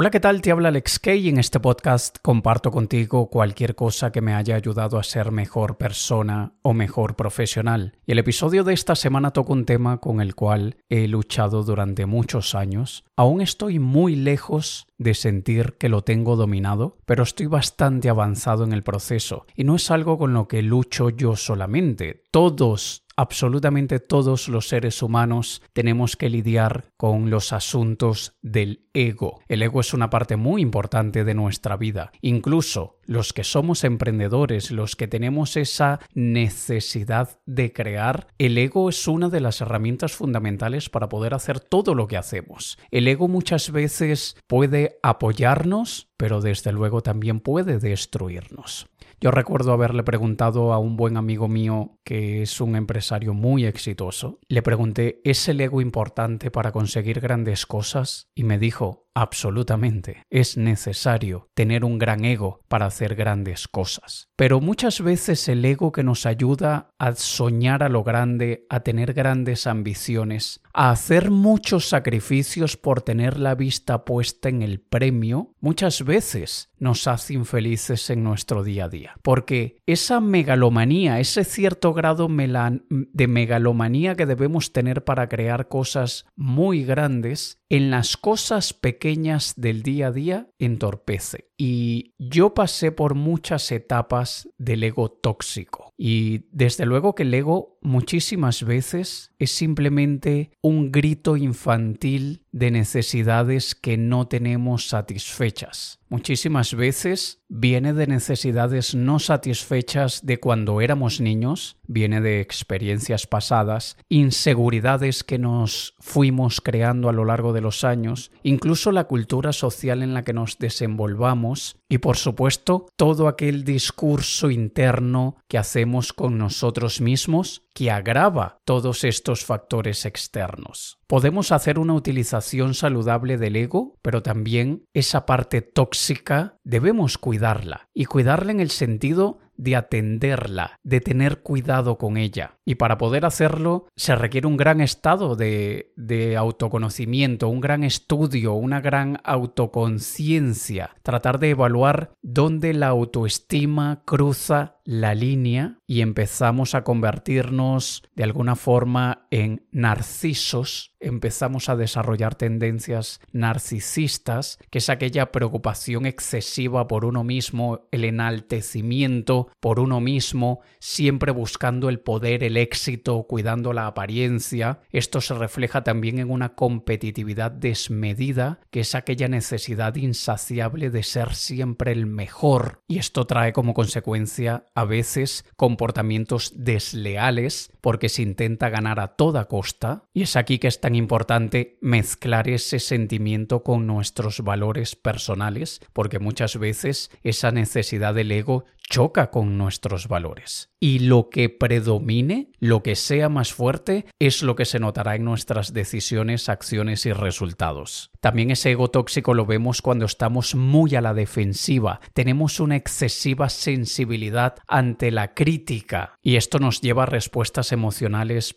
Hola, 0.00 0.12
¿qué 0.12 0.20
tal? 0.20 0.42
Te 0.42 0.52
habla 0.52 0.68
Alex 0.68 1.00
Kay 1.00 1.28
en 1.28 1.38
este 1.38 1.58
podcast 1.58 2.18
comparto 2.22 2.70
contigo 2.70 3.28
cualquier 3.30 3.74
cosa 3.74 4.12
que 4.12 4.20
me 4.20 4.32
haya 4.32 4.54
ayudado 4.54 4.96
a 4.96 5.02
ser 5.02 5.32
mejor 5.32 5.76
persona 5.76 6.52
o 6.62 6.72
mejor 6.72 7.16
profesional. 7.16 7.96
Y 8.06 8.12
el 8.12 8.20
episodio 8.20 8.62
de 8.62 8.74
esta 8.74 8.94
semana 8.94 9.32
toca 9.32 9.52
un 9.52 9.64
tema 9.64 9.98
con 9.98 10.20
el 10.20 10.36
cual 10.36 10.76
he 10.88 11.08
luchado 11.08 11.64
durante 11.64 12.06
muchos 12.06 12.54
años. 12.54 13.02
Aún 13.16 13.40
estoy 13.40 13.80
muy 13.80 14.14
lejos 14.14 14.86
de 14.98 15.14
sentir 15.14 15.74
que 15.80 15.88
lo 15.88 16.02
tengo 16.02 16.36
dominado, 16.36 16.96
pero 17.04 17.24
estoy 17.24 17.46
bastante 17.46 18.08
avanzado 18.08 18.62
en 18.62 18.72
el 18.72 18.84
proceso 18.84 19.46
y 19.56 19.64
no 19.64 19.74
es 19.74 19.90
algo 19.90 20.16
con 20.16 20.32
lo 20.32 20.46
que 20.46 20.62
lucho 20.62 21.10
yo 21.10 21.34
solamente. 21.34 22.22
Todos 22.30 23.02
absolutamente 23.18 23.98
todos 23.98 24.48
los 24.48 24.68
seres 24.68 25.02
humanos 25.02 25.60
tenemos 25.72 26.14
que 26.14 26.30
lidiar 26.30 26.84
con 26.96 27.30
los 27.30 27.52
asuntos 27.52 28.36
del 28.42 28.86
ego. 28.94 29.40
El 29.48 29.62
ego 29.62 29.80
es 29.80 29.92
una 29.92 30.08
parte 30.08 30.36
muy 30.36 30.62
importante 30.62 31.24
de 31.24 31.34
nuestra 31.34 31.76
vida. 31.76 32.12
Incluso 32.20 33.00
los 33.06 33.32
que 33.32 33.42
somos 33.42 33.82
emprendedores, 33.82 34.70
los 34.70 34.94
que 34.94 35.08
tenemos 35.08 35.56
esa 35.56 35.98
necesidad 36.14 37.40
de 37.44 37.72
crear, 37.72 38.28
el 38.38 38.56
ego 38.56 38.88
es 38.88 39.08
una 39.08 39.28
de 39.28 39.40
las 39.40 39.60
herramientas 39.60 40.12
fundamentales 40.12 40.88
para 40.88 41.08
poder 41.08 41.34
hacer 41.34 41.58
todo 41.58 41.96
lo 41.96 42.06
que 42.06 42.18
hacemos. 42.18 42.78
El 42.92 43.08
ego 43.08 43.26
muchas 43.26 43.72
veces 43.72 44.36
puede 44.46 45.00
apoyarnos, 45.02 46.08
pero 46.16 46.40
desde 46.40 46.70
luego 46.70 47.02
también 47.02 47.40
puede 47.40 47.80
destruirnos. 47.80 48.88
Yo 49.20 49.32
recuerdo 49.32 49.72
haberle 49.72 50.04
preguntado 50.04 50.72
a 50.72 50.78
un 50.78 50.96
buen 50.96 51.16
amigo 51.16 51.48
mío 51.48 51.98
que 52.04 52.42
es 52.42 52.60
un 52.60 52.76
empresario 52.76 53.34
muy 53.34 53.66
exitoso. 53.66 54.38
Le 54.48 54.62
pregunté, 54.62 55.20
¿es 55.24 55.48
el 55.48 55.60
ego 55.60 55.80
importante 55.80 56.52
para 56.52 56.70
conseguir 56.70 57.18
grandes 57.18 57.66
cosas? 57.66 58.30
Y 58.36 58.44
me 58.44 58.60
dijo, 58.60 59.07
Absolutamente. 59.14 60.22
Es 60.30 60.56
necesario 60.56 61.48
tener 61.54 61.84
un 61.84 61.98
gran 61.98 62.24
ego 62.24 62.60
para 62.68 62.86
hacer 62.86 63.16
grandes 63.16 63.66
cosas. 63.66 64.28
Pero 64.36 64.60
muchas 64.60 65.00
veces 65.00 65.48
el 65.48 65.64
ego 65.64 65.90
que 65.90 66.04
nos 66.04 66.24
ayuda 66.24 66.90
a 66.98 67.12
soñar 67.16 67.82
a 67.82 67.88
lo 67.88 68.04
grande, 68.04 68.64
a 68.70 68.80
tener 68.80 69.14
grandes 69.14 69.66
ambiciones, 69.66 70.60
a 70.72 70.90
hacer 70.90 71.32
muchos 71.32 71.88
sacrificios 71.88 72.76
por 72.76 73.02
tener 73.02 73.40
la 73.40 73.56
vista 73.56 74.04
puesta 74.04 74.48
en 74.48 74.62
el 74.62 74.78
premio, 74.80 75.52
muchas 75.58 76.04
veces 76.04 76.70
nos 76.78 77.08
hace 77.08 77.34
infelices 77.34 78.10
en 78.10 78.22
nuestro 78.22 78.62
día 78.62 78.84
a 78.84 78.88
día. 78.88 79.16
Porque 79.22 79.78
esa 79.86 80.20
megalomanía, 80.20 81.18
ese 81.18 81.42
cierto 81.42 81.92
grado 81.92 82.28
de 82.28 83.26
megalomanía 83.26 84.14
que 84.14 84.26
debemos 84.26 84.72
tener 84.72 85.02
para 85.02 85.28
crear 85.28 85.66
cosas 85.66 86.26
muy 86.36 86.84
grandes, 86.84 87.58
en 87.68 87.90
las 87.90 88.16
cosas 88.16 88.72
pequeñas 88.72 89.07
del 89.56 89.82
día 89.82 90.08
a 90.08 90.12
día 90.12 90.50
entorpece. 90.58 91.47
Y 91.60 92.14
yo 92.18 92.54
pasé 92.54 92.92
por 92.92 93.16
muchas 93.16 93.72
etapas 93.72 94.48
del 94.58 94.84
ego 94.84 95.10
tóxico. 95.10 95.92
Y 95.96 96.44
desde 96.52 96.86
luego 96.86 97.16
que 97.16 97.24
el 97.24 97.34
ego 97.34 97.78
muchísimas 97.82 98.62
veces 98.62 99.32
es 99.40 99.50
simplemente 99.50 100.52
un 100.62 100.92
grito 100.92 101.36
infantil 101.36 102.44
de 102.52 102.70
necesidades 102.70 103.74
que 103.74 103.96
no 103.96 104.28
tenemos 104.28 104.88
satisfechas. 104.88 105.98
Muchísimas 106.08 106.74
veces 106.74 107.42
viene 107.48 107.92
de 107.92 108.06
necesidades 108.06 108.94
no 108.94 109.18
satisfechas 109.18 110.24
de 110.24 110.40
cuando 110.40 110.80
éramos 110.80 111.20
niños, 111.20 111.76
viene 111.86 112.20
de 112.20 112.40
experiencias 112.40 113.26
pasadas, 113.26 113.96
inseguridades 114.08 115.22
que 115.22 115.38
nos 115.38 115.94
fuimos 115.98 116.60
creando 116.60 117.08
a 117.08 117.12
lo 117.12 117.24
largo 117.24 117.52
de 117.52 117.60
los 117.60 117.84
años, 117.84 118.30
incluso 118.42 118.90
la 118.90 119.04
cultura 119.04 119.52
social 119.52 120.02
en 120.02 120.14
la 120.14 120.24
que 120.24 120.32
nos 120.32 120.58
desenvolvamos 120.58 121.47
y 121.88 121.98
por 121.98 122.16
supuesto 122.16 122.86
todo 122.96 123.28
aquel 123.28 123.64
discurso 123.64 124.50
interno 124.50 125.36
que 125.48 125.58
hacemos 125.58 126.12
con 126.12 126.38
nosotros 126.38 127.00
mismos 127.00 127.62
que 127.74 127.90
agrava 127.90 128.58
todos 128.64 129.04
estos 129.04 129.44
factores 129.44 130.04
externos. 130.04 130.98
Podemos 131.06 131.52
hacer 131.52 131.78
una 131.78 131.94
utilización 131.94 132.74
saludable 132.74 133.38
del 133.38 133.56
ego, 133.56 133.94
pero 134.02 134.22
también 134.22 134.84
esa 134.94 135.26
parte 135.26 135.62
tóxica 135.62 136.56
debemos 136.64 137.18
cuidarla 137.18 137.88
y 137.94 138.04
cuidarla 138.04 138.52
en 138.52 138.60
el 138.60 138.70
sentido 138.70 139.38
de 139.58 139.76
atenderla, 139.76 140.78
de 140.82 141.00
tener 141.02 141.42
cuidado 141.42 141.98
con 141.98 142.16
ella. 142.16 142.56
Y 142.64 142.76
para 142.76 142.96
poder 142.96 143.26
hacerlo 143.26 143.86
se 143.96 144.14
requiere 144.14 144.46
un 144.46 144.56
gran 144.56 144.80
estado 144.80 145.36
de, 145.36 145.92
de 145.96 146.36
autoconocimiento, 146.36 147.48
un 147.48 147.60
gran 147.60 147.84
estudio, 147.84 148.54
una 148.54 148.80
gran 148.80 149.20
autoconciencia, 149.24 150.90
tratar 151.02 151.38
de 151.38 151.50
evaluar 151.50 152.12
dónde 152.22 152.72
la 152.72 152.88
autoestima 152.88 154.02
cruza 154.06 154.77
la 154.88 155.14
línea 155.14 155.76
y 155.86 156.00
empezamos 156.00 156.74
a 156.74 156.82
convertirnos 156.82 158.04
de 158.16 158.24
alguna 158.24 158.56
forma 158.56 159.26
en 159.30 159.66
narcisos, 159.70 160.94
empezamos 160.98 161.68
a 161.68 161.76
desarrollar 161.76 162.36
tendencias 162.36 163.20
narcisistas, 163.30 164.58
que 164.70 164.78
es 164.78 164.88
aquella 164.88 165.30
preocupación 165.30 166.06
excesiva 166.06 166.88
por 166.88 167.04
uno 167.04 167.22
mismo, 167.22 167.86
el 167.92 168.04
enaltecimiento 168.04 169.48
por 169.60 169.78
uno 169.78 170.00
mismo, 170.00 170.60
siempre 170.78 171.32
buscando 171.32 171.90
el 171.90 172.00
poder, 172.00 172.42
el 172.42 172.56
éxito, 172.56 173.24
cuidando 173.24 173.74
la 173.74 173.88
apariencia. 173.88 174.80
Esto 174.90 175.20
se 175.20 175.34
refleja 175.34 175.84
también 175.84 176.18
en 176.18 176.30
una 176.30 176.54
competitividad 176.54 177.50
desmedida, 177.50 178.60
que 178.70 178.80
es 178.80 178.94
aquella 178.94 179.28
necesidad 179.28 179.94
insaciable 179.96 180.88
de 180.88 181.02
ser 181.02 181.34
siempre 181.34 181.92
el 181.92 182.06
mejor, 182.06 182.80
y 182.88 182.96
esto 182.96 183.26
trae 183.26 183.52
como 183.52 183.74
consecuencia 183.74 184.64
a 184.78 184.84
veces 184.84 185.44
comportamientos 185.56 186.52
desleales 186.54 187.72
porque 187.88 188.10
se 188.10 188.20
intenta 188.20 188.68
ganar 188.68 189.00
a 189.00 189.16
toda 189.16 189.46
costa 189.46 190.04
y 190.12 190.20
es 190.20 190.36
aquí 190.36 190.58
que 190.58 190.68
es 190.68 190.78
tan 190.78 190.94
importante 190.94 191.78
mezclar 191.80 192.46
ese 192.46 192.80
sentimiento 192.80 193.62
con 193.62 193.86
nuestros 193.86 194.42
valores 194.42 194.94
personales 194.94 195.80
porque 195.94 196.18
muchas 196.18 196.58
veces 196.58 197.10
esa 197.22 197.50
necesidad 197.50 198.12
del 198.12 198.30
ego 198.30 198.66
choca 198.88 199.30
con 199.30 199.58
nuestros 199.58 200.08
valores. 200.08 200.70
Y 200.80 201.00
lo 201.00 201.28
que 201.28 201.48
predomine, 201.48 202.52
lo 202.58 202.82
que 202.82 202.96
sea 202.96 203.28
más 203.28 203.52
fuerte, 203.52 204.06
es 204.18 204.42
lo 204.42 204.54
que 204.56 204.64
se 204.64 204.78
notará 204.78 205.16
en 205.16 205.24
nuestras 205.24 205.72
decisiones, 205.72 206.48
acciones 206.48 207.04
y 207.04 207.12
resultados. 207.12 208.10
También 208.20 208.50
ese 208.50 208.70
ego 208.70 208.88
tóxico 208.88 209.34
lo 209.34 209.44
vemos 209.44 209.82
cuando 209.82 210.06
estamos 210.06 210.54
muy 210.54 210.94
a 210.94 211.00
la 211.00 211.14
defensiva, 211.14 212.00
tenemos 212.14 212.60
una 212.60 212.76
excesiva 212.76 213.48
sensibilidad 213.48 214.56
ante 214.66 215.10
la 215.10 215.34
crítica 215.34 216.14
y 216.22 216.36
esto 216.36 216.58
nos 216.58 216.80
lleva 216.80 217.04
a 217.04 217.06
respuestas 217.06 217.72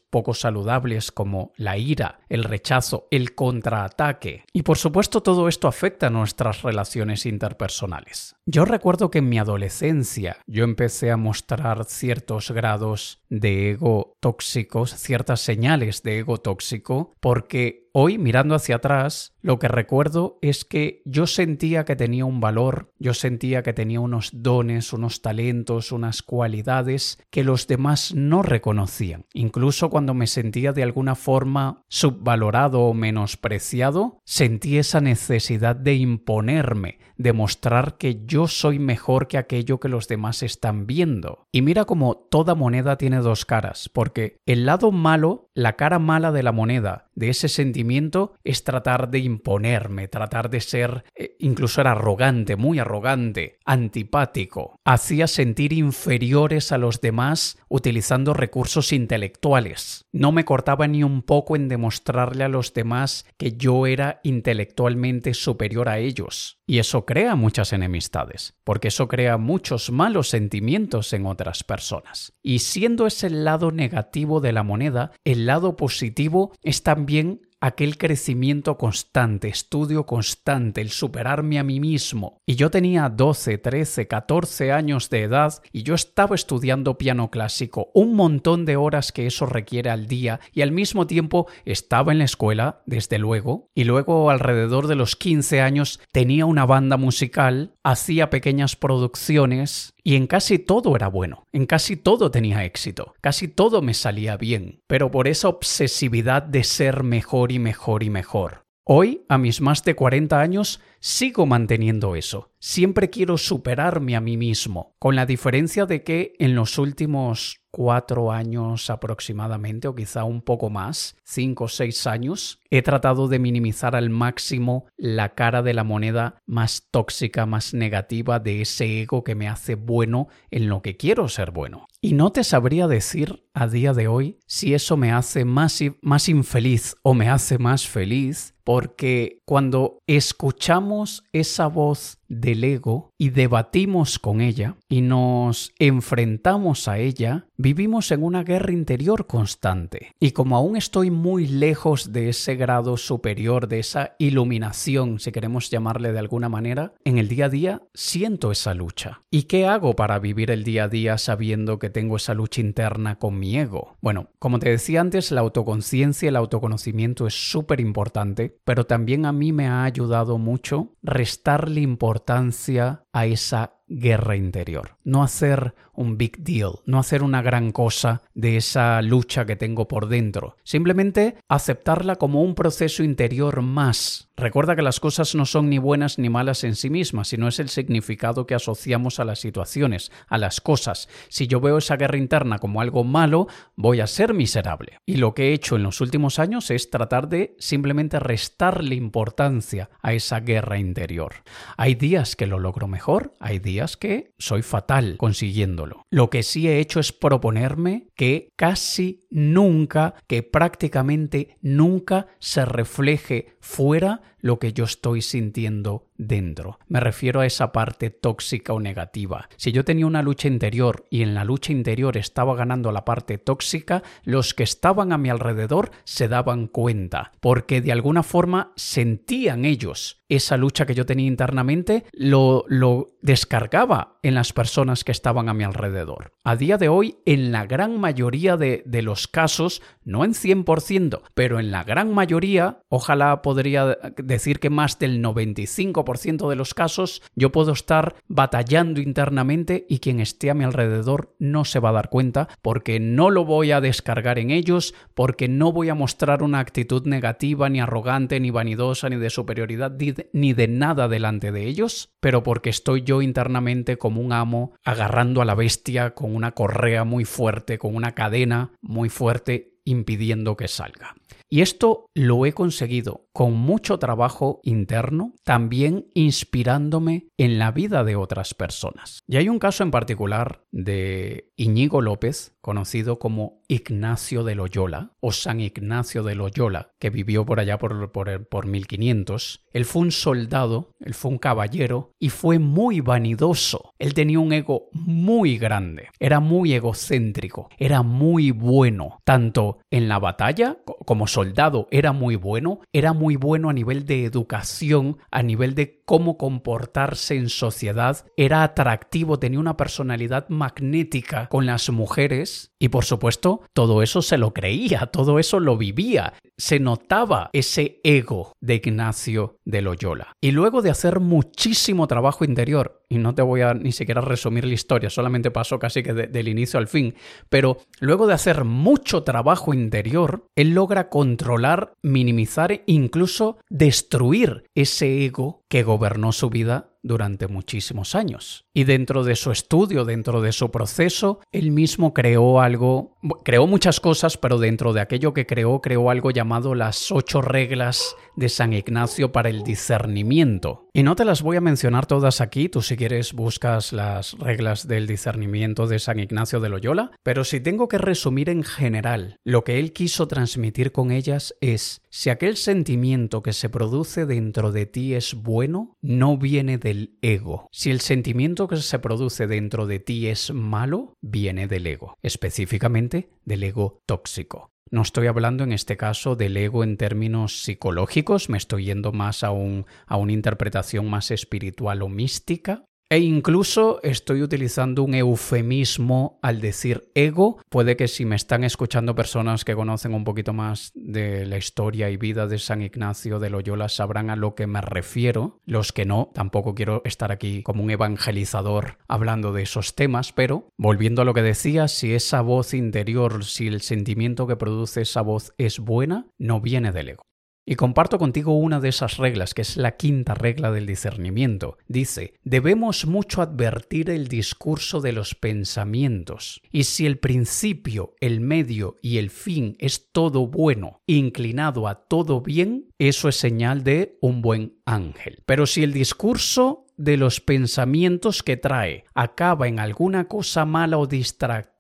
poco 0.10 0.34
saludables 0.34 1.12
como 1.12 1.54
la 1.56 1.78
ira, 1.78 2.20
el 2.30 2.44
rechazo, 2.44 3.08
el 3.12 3.36
contraataque. 3.36 4.44
Y 4.54 4.64
por 4.64 4.78
supuesto 4.78 5.22
todo 5.22 5.48
esto 5.48 5.68
afecta 5.68 6.08
a 6.08 6.10
nuestras 6.12 6.62
relaciones 6.62 7.26
interpersonales. 7.26 8.36
Yo 8.46 8.66
recuerdo 8.66 9.12
que 9.12 9.20
en 9.20 9.30
mi 9.30 9.40
adolescencia 9.40 10.38
yo 10.48 10.64
empecé 10.64 11.12
a 11.12 11.18
mostrar 11.18 11.86
ciertos 11.86 12.52
grados 12.52 13.21
de 13.32 13.72
ego 13.72 14.18
tóxicos, 14.20 14.94
ciertas 14.94 15.40
señales 15.40 16.04
de 16.04 16.20
ego 16.20 16.38
tóxico, 16.38 17.16
porque 17.20 17.82
Hoy, 17.94 18.18
mirando 18.18 18.56
hacia 18.56 18.78
atrás, 18.78 19.36
lo 19.42 19.60
que 19.60 19.68
recuerdo 19.68 20.40
es 20.42 20.64
que 20.64 21.02
yo 21.04 21.28
sentía 21.28 21.84
que 21.84 21.98
tenía 21.98 22.24
un 22.24 22.40
valor, 22.40 22.94
yo 23.00 23.14
sentía 23.14 23.64
que 23.64 23.74
tenía 23.74 24.00
unos 24.00 24.30
dones, 24.34 24.94
unos 24.94 25.22
talentos, 25.22 25.92
unas 25.92 26.22
cualidades 26.22 27.22
que 27.30 27.44
los 27.44 27.68
demás 27.68 28.14
no 28.16 28.44
reconocían. 28.44 29.26
Incluso 29.34 29.90
cuando 29.90 30.14
me 30.14 30.28
sentía 30.28 30.72
de 30.72 30.84
alguna 30.84 31.16
forma 31.16 31.84
subvalorado 31.90 32.80
o 32.80 32.94
menospreciado, 32.94 34.22
sentí 34.24 34.78
esa 34.78 35.02
necesidad 35.02 35.76
de 35.76 35.96
imponerme, 35.96 37.00
de 37.18 37.34
mostrar 37.34 37.98
que 37.98 38.22
yo 38.26 38.48
soy 38.48 38.80
mejor 38.80 39.28
que 39.28 39.38
aquello 39.38 39.82
que 39.82 39.90
los 39.90 40.08
demás 40.08 40.44
están 40.44 40.88
viendo. 40.88 41.46
Y 41.52 41.62
mira 41.62 41.84
como 41.84 42.16
toda 42.16 42.56
moneda 42.56 42.98
tiene 42.98 43.21
dos 43.22 43.46
caras, 43.46 43.90
porque 43.90 44.42
el 44.46 44.66
lado 44.66 44.92
malo, 44.92 45.50
la 45.54 45.74
cara 45.76 46.00
mala 46.00 46.32
de 46.32 46.44
la 46.44 46.52
moneda, 46.52 47.10
de 47.16 47.30
ese 47.30 47.50
sentimiento 47.50 48.34
es 48.44 48.64
tratar 48.64 49.10
de 49.10 49.20
imponerme, 49.20 50.08
tratar 50.08 50.50
de 50.50 50.62
ser, 50.62 51.04
eh, 51.16 51.36
incluso 51.40 51.82
era 51.82 51.92
arrogante, 51.92 52.56
muy 52.56 52.80
arrogante, 52.80 53.60
antipático. 53.66 54.80
Hacía 54.86 55.28
sentir 55.28 55.74
inferiores 55.74 56.72
a 56.72 56.78
los 56.78 57.02
demás 57.02 57.58
utilizando 57.70 58.34
recursos 58.34 58.94
intelectuales. 58.94 60.06
No 60.12 60.32
me 60.32 60.46
cortaba 60.46 60.88
ni 60.88 61.04
un 61.04 61.22
poco 61.22 61.56
en 61.56 61.68
demostrarle 61.68 62.44
a 62.44 62.50
los 62.50 62.74
demás 62.74 63.26
que 63.38 63.54
yo 63.54 63.88
era 63.88 64.20
intelectualmente 64.24 65.34
superior 65.34 65.90
a 65.90 66.00
ellos. 66.00 66.60
Y 66.68 66.80
eso 66.80 67.06
crea 67.06 67.36
muchas 67.36 67.74
enemistades, 67.74 68.56
porque 68.64 68.88
eso 68.90 69.08
crea 69.10 69.38
muchos 69.38 69.92
malos 69.92 70.30
sentimientos 70.30 71.12
en 71.12 71.26
otras 71.26 71.64
personas. 71.64 72.34
Y 72.42 72.60
siendo 72.60 73.08
ese 73.08 73.28
el 73.28 73.44
lado 73.44 73.72
negativo 73.72 74.40
de 74.40 74.52
la 74.52 74.64
moneda, 74.64 75.12
el 75.26 75.46
lado 75.46 75.76
positivo 75.76 76.54
es 76.62 76.84
también 77.02 77.42
aquel 77.62 77.98
crecimiento 77.98 78.78
constante, 78.78 79.48
estudio 79.48 80.06
constante, 80.06 80.82
el 80.82 80.90
superarme 80.90 81.58
a 81.60 81.64
mí 81.64 81.80
mismo. 81.80 82.38
Y 82.46 82.56
yo 82.56 82.70
tenía 82.72 83.08
12, 83.10 83.60
13, 83.60 84.08
14 84.08 84.72
años 84.72 85.10
de 85.10 85.24
edad 85.24 85.62
y 85.72 85.84
yo 85.84 85.94
estaba 85.94 86.36
estudiando 86.36 86.98
piano 86.98 87.30
clásico, 87.30 87.90
un 87.94 88.16
montón 88.16 88.66
de 88.66 88.78
horas 88.78 89.12
que 89.12 89.28
eso 89.28 89.46
requiere 89.46 89.90
al 89.90 90.08
día 90.08 90.40
y 90.54 90.62
al 90.62 90.72
mismo 90.72 91.08
tiempo 91.08 91.48
estaba 91.66 92.12
en 92.12 92.18
la 92.18 92.26
escuela, 92.26 92.82
desde 92.86 93.20
luego, 93.20 93.70
y 93.76 93.84
luego 93.84 94.30
alrededor 94.32 94.88
de 94.88 94.96
los 94.96 95.16
15 95.16 95.62
años 95.62 96.00
tenía 96.12 96.46
una 96.46 96.66
banda 96.66 96.98
musical, 96.98 97.74
hacía 97.84 98.30
pequeñas 98.30 98.76
producciones 98.76 99.94
y 100.04 100.16
en 100.16 100.28
casi 100.28 100.60
todo 100.60 100.96
era 100.96 101.08
bueno, 101.08 101.46
en 101.52 101.66
casi 101.66 101.96
todo 101.96 102.32
tenía 102.32 102.66
éxito, 102.66 103.14
casi 103.22 103.48
todo 103.48 103.82
me 103.82 103.94
salía 103.94 104.38
bien, 104.38 104.82
pero 104.88 105.12
por 105.12 105.28
esa 105.28 105.50
obsesividad 105.50 106.44
de 106.44 106.64
ser 106.64 107.04
mejor 107.04 107.52
y 107.52 107.60
mejor 107.60 108.04
y 108.04 108.10
mejor. 108.10 108.64
Hoy, 108.84 109.24
a 109.30 109.38
mis 109.38 109.62
más 109.62 109.84
de 109.84 109.96
40 109.96 110.40
años, 110.40 110.82
sigo 111.02 111.46
manteniendo 111.46 112.16
eso. 112.16 112.52
Siempre 112.60 113.10
quiero 113.10 113.38
superarme 113.38 114.16
a 114.16 114.22
mí 114.22 114.38
mismo, 114.38 114.96
con 115.00 115.16
la 115.16 115.26
diferencia 115.26 115.86
de 115.86 116.04
que 116.04 116.34
en 116.40 116.56
los 116.56 116.78
últimos 116.78 117.62
cuatro 117.72 118.32
años 118.32 118.90
aproximadamente, 118.90 119.88
o 119.88 119.96
quizá 119.96 120.26
un 120.26 120.42
poco 120.42 120.70
más, 120.70 121.16
cinco 121.24 121.64
o 121.64 121.68
seis 121.68 122.06
años, 122.06 122.60
he 122.70 122.82
tratado 122.82 123.28
de 123.28 123.40
minimizar 123.40 123.96
al 123.96 124.10
máximo 124.10 124.86
la 124.98 125.34
cara 125.34 125.64
de 125.64 125.74
la 125.74 125.84
moneda 125.84 126.36
más 126.46 126.88
tóxica, 126.92 127.46
más 127.46 127.74
negativa 127.74 128.40
de 128.40 128.62
ese 128.62 129.02
ego 129.02 129.24
que 129.24 129.36
me 129.36 129.48
hace 129.48 129.76
bueno 129.76 130.28
en 130.52 130.70
lo 130.70 130.82
que 130.82 130.98
quiero 130.98 131.28
ser 131.30 131.52
bueno. 131.52 131.88
Y 132.02 132.14
no 132.14 132.32
te 132.32 132.44
sabría 132.44 132.88
decir 132.88 133.46
a 133.54 133.68
día 133.68 133.94
de 133.94 134.08
hoy 134.08 134.40
si 134.46 134.74
eso 134.74 134.98
me 134.98 135.12
hace 135.12 135.46
más, 135.46 135.82
más 136.02 136.30
infeliz 136.30 136.96
o 137.04 137.14
me 137.14 137.30
hace 137.30 137.58
más 137.58 137.88
feliz, 137.88 138.54
porque 138.64 139.40
cuando 139.46 140.00
escuchamos 140.08 140.91
esa 141.34 141.68
voz 141.68 142.18
del 142.32 142.64
ego 142.64 143.14
y 143.18 143.30
debatimos 143.30 144.18
con 144.18 144.40
ella 144.40 144.78
y 144.88 145.02
nos 145.02 145.74
enfrentamos 145.80 146.88
a 146.88 146.98
ella, 146.98 147.48
vivimos 147.58 148.10
en 148.12 148.24
una 148.24 148.44
guerra 148.44 148.72
interior 148.72 149.28
constante. 149.28 150.14
Y 150.20 150.32
como 150.32 150.56
aún 150.56 150.78
estoy 150.78 151.12
muy 151.12 151.46
lejos 151.46 152.14
de 152.14 152.30
ese 152.30 152.56
grado 152.56 152.96
superior, 152.96 153.68
de 153.68 153.80
esa 153.80 154.16
iluminación, 154.18 155.20
si 155.20 155.32
queremos 155.34 155.70
llamarle 155.70 156.14
de 156.14 156.20
alguna 156.20 156.48
manera, 156.48 156.94
en 157.04 157.18
el 157.18 157.28
día 157.28 157.46
a 157.46 157.50
día 157.50 157.82
siento 157.94 158.52
esa 158.52 158.74
lucha. 158.74 159.22
¿Y 159.30 159.44
qué 159.44 159.68
hago 159.68 159.96
para 159.96 160.18
vivir 160.20 160.52
el 160.52 160.64
día 160.64 160.86
a 160.86 160.88
día 160.88 161.18
sabiendo 161.18 161.80
que 161.80 161.90
tengo 161.90 162.16
esa 162.16 162.34
lucha 162.34 162.62
interna 162.62 163.20
con 163.20 163.38
mi 163.38 163.58
ego? 163.58 163.98
Bueno, 164.02 164.30
como 164.40 164.60
te 164.60 164.70
decía 164.70 165.02
antes, 165.02 165.32
la 165.32 165.42
autoconciencia 165.42 166.28
y 166.28 166.30
el 166.30 166.38
autoconocimiento 166.38 167.28
es 167.28 167.34
súper 167.52 167.82
importante, 167.82 168.58
pero 168.64 168.86
también 168.86 169.26
a 169.26 169.34
mí 169.34 169.52
me 169.52 169.68
ha 169.68 169.84
ayudado 169.84 170.38
mucho 170.38 170.94
restarle 171.04 171.82
importancia 171.82 172.21
importancia 172.22 173.04
a 173.14 173.26
esa 173.26 173.82
guerra 173.92 174.36
interior. 174.36 174.98
No 175.04 175.22
hacer 175.24 175.76
un 175.94 176.18
big 176.18 176.38
deal, 176.38 176.80
no 176.86 176.98
hacer 176.98 177.24
una 177.24 177.42
gran 177.42 177.72
cosa 177.72 178.22
de 178.34 178.58
esa 178.58 179.02
lucha 179.02 179.46
que 179.46 179.56
tengo 179.56 179.88
por 179.88 180.08
dentro. 180.08 180.56
Simplemente 180.64 181.36
aceptarla 181.50 182.16
como 182.16 182.42
un 182.42 182.56
proceso 182.56 183.04
interior 183.04 183.62
más. 183.62 184.30
Recuerda 184.38 184.76
que 184.76 184.82
las 184.82 185.00
cosas 185.00 185.36
no 185.36 185.46
son 185.46 185.70
ni 185.70 185.78
buenas 185.78 186.18
ni 186.18 186.30
malas 186.30 186.64
en 186.64 186.76
sí 186.76 186.90
mismas, 186.90 187.28
sino 187.28 187.48
es 187.48 187.60
el 187.60 187.70
significado 187.70 188.48
que 188.48 188.56
asociamos 188.56 189.20
a 189.20 189.26
las 189.26 189.40
situaciones, 189.40 190.12
a 190.28 190.38
las 190.38 190.62
cosas. 190.62 191.10
Si 191.30 191.48
yo 191.48 191.60
veo 191.60 191.78
esa 191.78 191.98
guerra 191.98 192.18
interna 192.18 192.58
como 192.58 192.82
algo 192.82 193.04
malo, 193.04 193.48
voy 193.76 194.00
a 194.00 194.08
ser 194.08 194.34
miserable. 194.34 195.00
Y 195.06 195.18
lo 195.18 195.34
que 195.34 195.50
he 195.50 195.54
hecho 195.54 195.76
en 195.76 195.84
los 195.84 196.02
últimos 196.02 196.40
años 196.40 196.72
es 196.72 196.90
tratar 196.90 197.28
de 197.28 197.56
simplemente 197.60 198.20
restarle 198.20 198.96
importancia 198.96 199.90
a 200.02 200.14
esa 200.14 200.40
guerra 200.40 200.80
interior. 200.80 201.36
Hay 201.78 201.96
días 201.96 202.36
que 202.36 202.48
lo 202.48 202.58
logro 202.58 202.88
mejor, 202.88 203.01
hay 203.40 203.60
días 203.60 203.98
que 203.98 204.34
soy 204.38 204.62
fatal 204.62 205.16
consiguiéndolo. 205.18 206.06
Lo 206.10 206.30
que 206.30 206.44
sí 206.44 206.68
he 206.68 206.80
hecho 206.80 207.00
es 207.00 207.12
proponerme 207.12 208.08
que 208.16 208.50
casi 208.56 209.26
nunca, 209.30 210.16
que 210.28 210.44
prácticamente 210.44 211.58
nunca 211.62 212.28
se 212.40 212.66
refleje 212.66 213.56
fuera 213.60 214.22
lo 214.42 214.60
que 214.60 214.74
yo 214.74 214.84
estoy 214.84 215.22
sintiendo 215.22 216.08
dentro. 216.18 216.80
Me 216.88 217.00
refiero 217.00 217.40
a 217.40 217.46
esa 217.46 217.72
parte 217.72 218.10
tóxica 218.10 218.74
o 218.74 218.80
negativa. 218.80 219.50
Si 219.58 219.72
yo 219.72 219.86
tenía 219.86 220.06
una 220.06 220.22
lucha 220.22 220.48
interior 220.48 221.06
y 221.10 221.22
en 221.22 221.34
la 221.34 221.46
lucha 221.46 221.72
interior 221.72 222.18
estaba 222.18 222.56
ganando 222.56 222.92
la 222.92 223.06
parte 223.06 223.38
tóxica, 223.38 224.04
los 224.24 224.54
que 224.54 224.64
estaban 224.64 225.14
a 225.14 225.18
mi 225.18 225.30
alrededor 225.30 225.92
se 226.04 226.28
daban 226.28 226.68
cuenta, 226.68 227.32
porque 227.40 227.82
de 227.82 227.92
alguna 227.92 228.24
forma 228.24 228.74
sentían 228.76 229.66
ellos 229.66 230.22
esa 230.30 230.58
lucha 230.58 230.86
que 230.86 230.96
yo 230.96 231.06
tenía 231.06 231.28
internamente, 231.28 232.06
lo, 232.14 232.64
lo 232.68 233.18
descargaba 233.22 234.11
en 234.24 234.36
las 234.36 234.54
personas 234.54 235.04
que 235.04 235.12
estaban 235.12 235.50
a 235.50 235.54
mi 235.54 235.64
alrededor. 235.64 236.34
A 236.44 236.56
día 236.56 236.78
de 236.78 236.90
hoy, 236.90 237.18
en 237.26 237.52
la 237.52 237.66
gran 237.66 238.00
mayoría 238.00 238.58
de, 238.58 238.84
de 238.86 239.02
los 239.02 239.28
casos, 239.28 239.82
no 240.04 240.24
en 240.24 240.34
100%, 240.34 241.22
pero 241.34 241.60
en 241.60 241.72
la 241.72 241.84
gran 241.84 242.14
mayoría, 242.14 242.82
ojalá 242.90 243.42
podría 243.42 243.98
decir 244.18 244.60
que 244.60 244.70
más 244.70 245.00
del 245.00 245.24
95% 245.24 246.50
de 246.50 246.56
los 246.56 246.74
casos 246.74 247.22
yo 247.36 247.52
puedo 247.52 247.72
estar 247.72 248.16
batallando 248.28 249.02
internamente 249.02 249.86
y 249.90 250.00
quien 250.00 250.20
esté 250.20 250.50
a 250.50 250.54
mi 250.54 250.64
alrededor 250.64 251.36
no 251.40 251.66
se 251.66 251.80
va 251.80 251.90
a 251.90 251.94
dar 251.94 252.10
cuenta 252.10 252.48
porque 252.62 253.00
no 253.00 253.30
lo 253.30 253.46
voy 253.46 253.72
a 253.72 253.82
descargar 253.82 254.40
en 254.40 254.52
ellos, 254.52 254.94
porque 255.14 255.48
no 255.48 255.72
voy 255.72 255.90
a 255.90 255.96
mostrar 255.96 256.44
una 256.44 256.60
actitud 256.60 257.06
negativa, 257.06 257.70
ni 257.70 257.80
arrogante, 257.80 258.40
ni 258.40 258.52
vanidosa, 258.52 259.10
ni 259.10 259.16
de 259.16 259.30
superioridad, 259.30 259.96
ni 260.34 260.54
de 260.54 260.68
nada 260.68 261.08
delante 261.08 261.52
de 261.52 261.66
ellos, 261.66 262.14
pero 262.20 262.44
porque 262.44 262.70
estoy 262.70 263.04
yo 263.04 263.22
internamente 263.22 263.98
como 263.98 264.11
un 264.18 264.34
amo 264.34 264.74
agarrando 264.84 265.42
a 265.42 265.46
la 265.46 265.56
bestia 265.56 266.14
con 266.14 266.36
una 266.36 266.52
correa 266.52 267.04
muy 267.04 267.26
fuerte, 267.26 267.78
con 267.78 267.96
una 267.96 268.14
cadena 268.14 268.72
muy 268.82 269.10
fuerte 269.10 269.72
impidiendo 269.84 270.56
que 270.56 270.68
salga. 270.68 271.16
Y 271.54 271.60
esto 271.60 272.06
lo 272.16 272.46
he 272.46 272.54
conseguido 272.54 273.28
con 273.34 273.54
mucho 273.54 274.00
trabajo 274.00 274.62
interno, 274.64 275.34
también 275.44 276.08
inspirándome 276.14 277.28
en 277.38 277.60
la 277.60 277.72
vida 277.72 278.06
de 278.06 278.16
otras 278.16 278.54
personas. 278.54 279.20
Y 279.28 279.36
hay 279.36 279.50
un 279.50 279.60
caso 279.60 279.84
en 279.84 279.92
particular 279.92 280.64
de 280.72 281.52
Iñigo 281.58 282.00
López, 282.00 282.56
conocido 282.62 283.20
como 283.20 283.62
Ignacio 283.68 284.44
de 284.44 284.56
Loyola 284.56 285.12
o 285.20 285.32
San 285.32 285.60
Ignacio 285.60 286.24
de 286.24 286.36
Loyola, 286.36 286.92
que 287.00 287.10
vivió 287.10 287.46
por 287.46 287.60
allá 287.60 287.78
por, 287.78 288.12
por, 288.12 288.48
por 288.48 288.68
1500. 288.68 289.66
Él 289.74 289.86
fue 289.86 290.04
un 290.04 290.12
soldado, 290.12 290.92
él 291.00 291.14
fue 291.14 291.32
un 291.32 291.38
caballero 291.38 292.12
y 292.20 292.30
fue 292.30 292.60
muy 292.60 293.02
vanidoso. 293.02 293.94
Él 293.98 294.14
tenía 294.14 294.40
un 294.40 294.54
ego 294.54 294.90
muy 294.92 295.58
grande, 295.58 296.10
era 296.20 296.40
muy 296.40 296.74
egocéntrico, 296.74 297.70
era 297.78 298.04
muy 298.04 298.52
bueno, 298.52 299.20
tanto 299.24 299.80
en 299.90 300.08
la 300.08 300.20
batalla 300.20 300.78
como 301.06 301.28
soldado 301.28 301.88
era 301.92 302.12
muy 302.12 302.36
bueno, 302.36 302.82
era 302.94 303.14
muy 303.14 303.36
bueno 303.38 303.70
a 303.70 303.74
nivel 303.74 304.06
de 304.06 304.26
educación, 304.26 305.18
a 305.32 305.42
nivel 305.44 305.76
de 305.76 306.02
cómo 306.06 306.38
comportarse 306.38 307.36
en 307.36 307.50
sociedad, 307.50 308.26
era 308.36 308.64
atractivo, 308.64 309.40
tenía 309.40 309.60
una 309.60 309.78
personalidad 309.78 310.50
magnética 310.50 311.48
con 311.48 311.66
las 311.66 311.90
mujeres 311.90 312.51
y 312.80 312.90
por 312.90 313.06
supuesto 313.06 313.62
todo 313.74 314.02
eso 314.02 314.22
se 314.22 314.38
lo 314.38 314.54
creía, 314.54 315.08
todo 315.08 315.40
eso 315.40 315.60
lo 315.60 315.78
vivía, 315.78 316.34
se 316.58 316.80
notaba 316.80 317.50
ese 317.54 318.00
ego 318.04 318.54
de 318.62 318.76
Ignacio 318.76 319.58
de 319.66 319.82
Loyola. 319.82 320.34
Y 320.42 320.52
luego 320.52 320.82
de 320.82 320.90
hacer 320.90 321.20
muchísimo 321.20 322.08
trabajo 322.08 322.46
interior, 322.46 323.04
y 323.10 323.18
no 323.18 323.36
te 323.36 323.42
voy 323.42 323.62
a 323.62 323.74
ni 323.74 323.92
siquiera 323.92 324.22
resumir 324.22 324.66
la 324.66 324.74
historia, 324.74 325.10
solamente 325.10 325.52
pasó 325.52 325.80
casi 325.80 326.04
que 326.04 326.14
del 326.14 326.48
inicio 326.48 326.80
al 326.80 326.88
fin, 326.88 327.16
pero 327.50 327.78
luego 328.00 328.28
de 328.28 328.34
hacer 328.34 328.64
mucho 328.64 329.24
trabajo 329.24 329.74
interior, 329.74 330.48
él 330.56 330.72
logra 330.72 331.10
controlar, 331.10 331.94
minimizar, 332.02 332.82
incluso 332.86 333.58
destruir 333.70 334.64
ese 334.76 335.26
ego 335.26 335.64
que 335.68 335.84
gobernó 335.84 336.32
su 336.32 336.50
vida 336.50 336.91
durante 337.04 337.48
muchísimos 337.48 338.16
años. 338.16 338.66
Y 338.74 338.84
dentro 338.84 339.24
de 339.24 339.36
su 339.36 339.52
estudio, 339.52 340.06
dentro 340.06 340.42
de 340.42 340.52
su 340.52 340.72
proceso, 340.72 341.40
él 341.52 341.72
mismo 341.72 342.14
creó 342.14 342.62
algo, 342.62 343.18
creó 343.44 343.68
muchas 343.68 344.00
cosas, 344.00 344.38
pero 344.38 344.58
dentro 344.58 344.94
de 344.94 345.02
aquello 345.02 345.34
que 345.34 345.46
creó, 345.46 345.82
creó 345.82 346.10
algo 346.10 346.32
llamado 346.32 346.76
las 346.76 347.12
ocho 347.12 347.42
reglas 347.42 348.16
de 348.36 348.50
San 348.50 348.74
Ignacio 348.74 349.32
para 349.32 349.50
el 349.50 349.64
discernimiento. 349.64 350.88
Y 350.94 351.04
no 351.04 351.16
te 351.16 351.24
las 351.24 351.42
voy 351.42 351.56
a 351.56 351.62
mencionar 351.62 352.06
todas 352.06 352.42
aquí, 352.42 352.68
tú 352.68 352.82
si 352.82 352.98
quieres 352.98 353.32
buscas 353.32 353.94
las 353.94 354.34
reglas 354.34 354.90
del 354.90 355.08
discernimiento 355.08 355.88
de 355.88 356.00
San 356.00 356.20
Ignacio 356.20 356.60
de 356.60 356.68
Loyola, 356.68 357.12
pero 357.24 357.46
si 357.46 357.62
tengo 357.62 357.88
que 357.88 357.98
resumir 357.98 358.50
en 358.50 358.62
general, 358.64 359.38
lo 359.46 359.64
que 359.64 359.80
él 359.80 359.94
quiso 359.94 360.28
transmitir 360.28 360.92
con 360.92 361.12
ellas 361.12 361.56
es, 361.62 362.02
si 362.10 362.30
aquel 362.30 362.58
sentimiento 362.58 363.42
que 363.42 363.54
se 363.54 363.70
produce 363.70 364.26
dentro 364.26 364.74
de 364.74 364.86
ti 364.86 365.14
es 365.14 365.34
bueno, 365.34 365.96
no 366.02 366.38
viene 366.38 366.78
del 366.78 367.18
ego. 367.22 367.70
Si 367.72 367.90
el 367.90 368.02
sentimiento 368.02 368.68
que 368.68 368.76
se 368.76 369.00
produce 369.00 369.48
dentro 369.48 369.88
de 369.88 370.00
ti 370.00 370.28
es 370.28 370.54
malo, 370.54 371.14
viene 371.22 371.68
del 371.68 371.88
ego, 371.88 372.18
específicamente 372.22 373.30
del 373.46 373.64
ego 373.64 374.02
tóxico. 374.06 374.72
No 374.94 375.04
estoy 375.04 375.28
hablando 375.28 375.64
en 375.64 375.72
este 375.72 375.96
caso 375.96 376.36
del 376.36 376.58
ego 376.58 376.84
en 376.84 376.98
términos 376.98 377.64
psicológicos, 377.64 378.50
me 378.50 378.58
estoy 378.58 378.86
yendo 378.86 379.14
más 379.14 379.42
a, 379.46 379.48
a 379.48 380.18
una 380.18 380.34
interpretación 380.34 381.10
más 381.10 381.32
espiritual 381.32 382.02
o 382.02 382.10
mística. 382.10 382.84
E 383.12 383.20
incluso 383.20 384.00
estoy 384.04 384.42
utilizando 384.42 385.04
un 385.04 385.14
eufemismo 385.14 386.40
al 386.42 386.62
decir 386.62 387.12
ego. 387.14 387.60
Puede 387.68 387.98
que 387.98 388.08
si 388.08 388.24
me 388.24 388.38
están 388.38 388.64
escuchando 388.64 389.16
personas 389.16 389.66
que 389.66 389.76
conocen 389.76 390.14
un 390.14 390.24
poquito 390.24 390.54
más 390.54 390.94
de 390.96 391.46
la 391.46 391.58
historia 391.58 392.10
y 392.10 392.16
vida 392.16 392.48
de 392.48 392.58
San 392.58 392.82
Ignacio 392.82 393.40
de 393.40 393.50
Loyola 393.50 393.90
sabrán 393.90 394.30
a 394.30 394.38
lo 394.38 394.56
que 394.56 394.66
me 394.66 394.80
refiero. 394.80 395.60
Los 395.66 395.92
que 395.92 396.06
no, 396.06 396.30
tampoco 396.34 396.74
quiero 396.74 397.02
estar 397.04 397.34
aquí 397.34 397.64
como 397.64 397.84
un 397.84 397.92
evangelizador 397.92 398.98
hablando 399.10 399.52
de 399.52 399.64
esos 399.64 399.94
temas, 399.94 400.32
pero 400.32 400.70
volviendo 400.78 401.22
a 401.22 401.26
lo 401.26 401.34
que 401.34 401.42
decía, 401.42 401.90
si 401.90 402.14
esa 402.14 402.40
voz 402.40 402.74
interior, 402.74 403.44
si 403.44 403.68
el 403.68 403.82
sentimiento 403.82 404.48
que 404.48 404.56
produce 404.56 405.02
esa 405.02 405.20
voz 405.20 405.54
es 405.58 405.80
buena, 405.80 406.28
no 406.38 406.62
viene 406.62 406.94
del 406.94 407.10
ego. 407.10 407.31
Y 407.72 407.78
comparto 407.78 408.20
contigo 408.20 408.58
una 408.58 408.82
de 408.82 408.90
esas 408.90 409.16
reglas, 409.16 409.54
que 409.54 409.62
es 409.62 409.78
la 409.78 409.96
quinta 409.96 410.34
regla 410.34 410.72
del 410.72 410.86
discernimiento. 410.86 411.78
Dice, 411.88 412.34
debemos 412.44 413.06
mucho 413.06 413.42
advertir 413.42 414.10
el 414.10 414.28
discurso 414.28 415.00
de 415.00 415.14
los 415.14 415.36
pensamientos, 415.36 416.62
y 416.70 416.84
si 416.84 417.06
el 417.06 417.18
principio, 417.18 418.14
el 418.20 418.42
medio 418.42 418.98
y 419.02 419.20
el 419.20 419.30
fin 419.30 419.78
es 419.80 420.12
todo 420.12 420.48
bueno, 420.48 421.00
inclinado 421.08 421.88
a 421.88 421.96
todo 421.96 422.42
bien, 422.42 422.90
eso 423.00 423.30
es 423.30 423.38
señal 423.38 423.86
de 423.86 424.18
un 424.20 424.42
buen 424.42 424.74
ángel. 424.84 425.42
Pero 425.46 425.66
si 425.66 425.82
el 425.82 425.94
discurso 425.94 426.88
de 426.98 427.16
los 427.16 427.40
pensamientos 427.40 428.44
que 428.44 428.58
trae 428.58 429.06
acaba 429.16 429.70
en 429.70 429.80
alguna 429.80 430.28
cosa 430.28 430.66
mala 430.66 430.98
o 430.98 431.08
distractiva, 431.08 431.71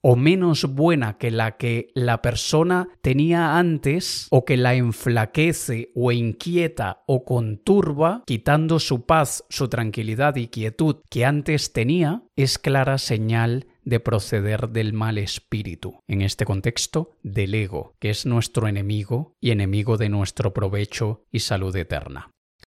o 0.00 0.16
menos 0.16 0.64
buena 0.64 1.18
que 1.18 1.30
la 1.30 1.56
que 1.56 1.90
la 1.94 2.22
persona 2.22 2.88
tenía 3.02 3.58
antes 3.58 4.28
o 4.30 4.44
que 4.44 4.56
la 4.56 4.74
enflaquece 4.74 5.90
o 5.94 6.10
inquieta 6.10 7.02
o 7.06 7.24
conturba, 7.24 8.22
quitando 8.26 8.78
su 8.78 9.04
paz, 9.04 9.44
su 9.50 9.68
tranquilidad 9.68 10.36
y 10.36 10.48
quietud 10.48 10.96
que 11.10 11.26
antes 11.26 11.72
tenía, 11.72 12.22
es 12.34 12.58
clara 12.58 12.96
señal 12.96 13.66
de 13.84 14.00
proceder 14.00 14.70
del 14.70 14.92
mal 14.92 15.18
espíritu, 15.18 15.98
en 16.06 16.22
este 16.22 16.44
contexto 16.44 17.16
del 17.22 17.54
ego, 17.54 17.94
que 17.98 18.10
es 18.10 18.26
nuestro 18.26 18.68
enemigo 18.68 19.34
y 19.40 19.50
enemigo 19.50 19.96
de 19.98 20.08
nuestro 20.08 20.54
provecho 20.54 21.24
y 21.30 21.40
salud 21.40 21.74
eterna. 21.76 22.30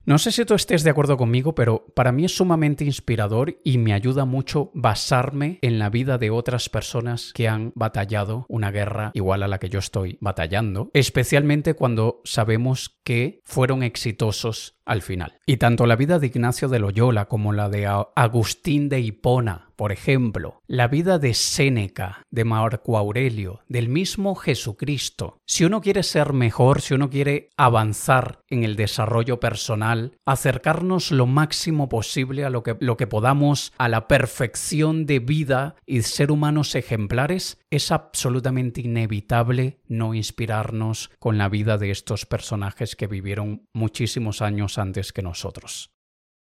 No 0.07 0.19
sé 0.19 0.31
si 0.31 0.45
tú 0.45 0.55
estés 0.55 0.85
de 0.85 0.91
acuerdo 0.91 1.17
conmigo, 1.17 1.57
pero 1.57 1.85
para 1.95 2.13
mí 2.13 2.25
es 2.25 2.37
sumamente 2.37 2.85
inspirador 2.85 3.59
y 3.65 3.79
me 3.79 3.93
ayuda 3.93 4.25
mucho 4.25 4.71
basarme 4.73 5.59
en 5.63 5.81
la 5.81 5.91
vida 5.91 6.17
de 6.17 6.31
otras 6.31 6.69
personas 6.69 7.33
que 7.35 7.49
han 7.49 7.73
batallado 7.75 8.47
una 8.49 8.71
guerra 8.71 9.11
igual 9.15 9.43
a 9.43 9.49
la 9.49 9.59
que 9.59 9.69
yo 9.69 9.81
estoy 9.81 10.17
batallando, 10.21 10.91
especialmente 10.95 11.75
cuando 11.75 12.21
sabemos 12.23 13.01
que 13.03 13.41
fueron 13.43 13.83
exitosos 13.83 14.76
al 14.87 15.03
final. 15.03 15.35
Y 15.45 15.59
tanto 15.59 15.87
la 15.87 15.97
vida 15.97 16.19
de 16.19 16.29
Ignacio 16.29 16.69
de 16.69 16.79
Loyola 16.79 17.27
como 17.27 17.53
la 17.53 17.69
de 17.69 17.87
Agustín 17.87 18.89
de 18.89 19.01
Hipona, 19.01 19.67
por 19.77 19.93
ejemplo, 19.93 20.63
la 20.67 20.89
vida 20.89 21.19
de 21.19 21.35
Séneca, 21.35 22.23
de 22.31 22.45
Marco 22.45 22.97
Aurelio, 22.97 23.61
del 23.69 23.89
mismo 23.89 24.35
Jesucristo. 24.35 25.39
Si 25.45 25.65
uno 25.65 25.83
quiere 25.83 26.03
ser 26.03 26.33
mejor, 26.33 26.81
si 26.81 26.95
uno 26.95 27.11
quiere 27.11 27.51
avanzar 27.59 28.41
en 28.49 28.65
el 28.65 28.77
desarrollo 28.77 29.39
personal, 29.39 30.13
acercarnos 30.25 31.11
lo 31.11 31.27
máximo 31.27 31.89
posible 31.91 32.45
a 32.45 32.51
lo 32.51 32.63
que, 32.63 32.77
lo 32.81 32.97
que 32.97 33.07
podamos 33.07 33.73
a 33.77 33.89
la 33.89 34.09
perfección 34.09 35.05
de 35.05 35.19
vida 35.19 35.77
y 35.85 36.03
ser 36.03 36.31
humanos 36.31 36.75
ejemplares, 36.75 37.59
es 37.71 37.93
absolutamente 37.93 38.81
inevitable 38.81 39.81
no 39.89 40.15
inspirarnos 40.15 41.11
con 41.19 41.37
la 41.37 41.49
vida 41.49 41.77
de 41.77 41.91
estos 41.91 42.25
personajes 42.25 42.97
que 42.97 43.07
vivieron 43.07 43.69
muchísimos 43.75 44.41
años 44.41 44.76
antes 44.79 45.13
que 45.13 45.23
nosotros. 45.23 45.91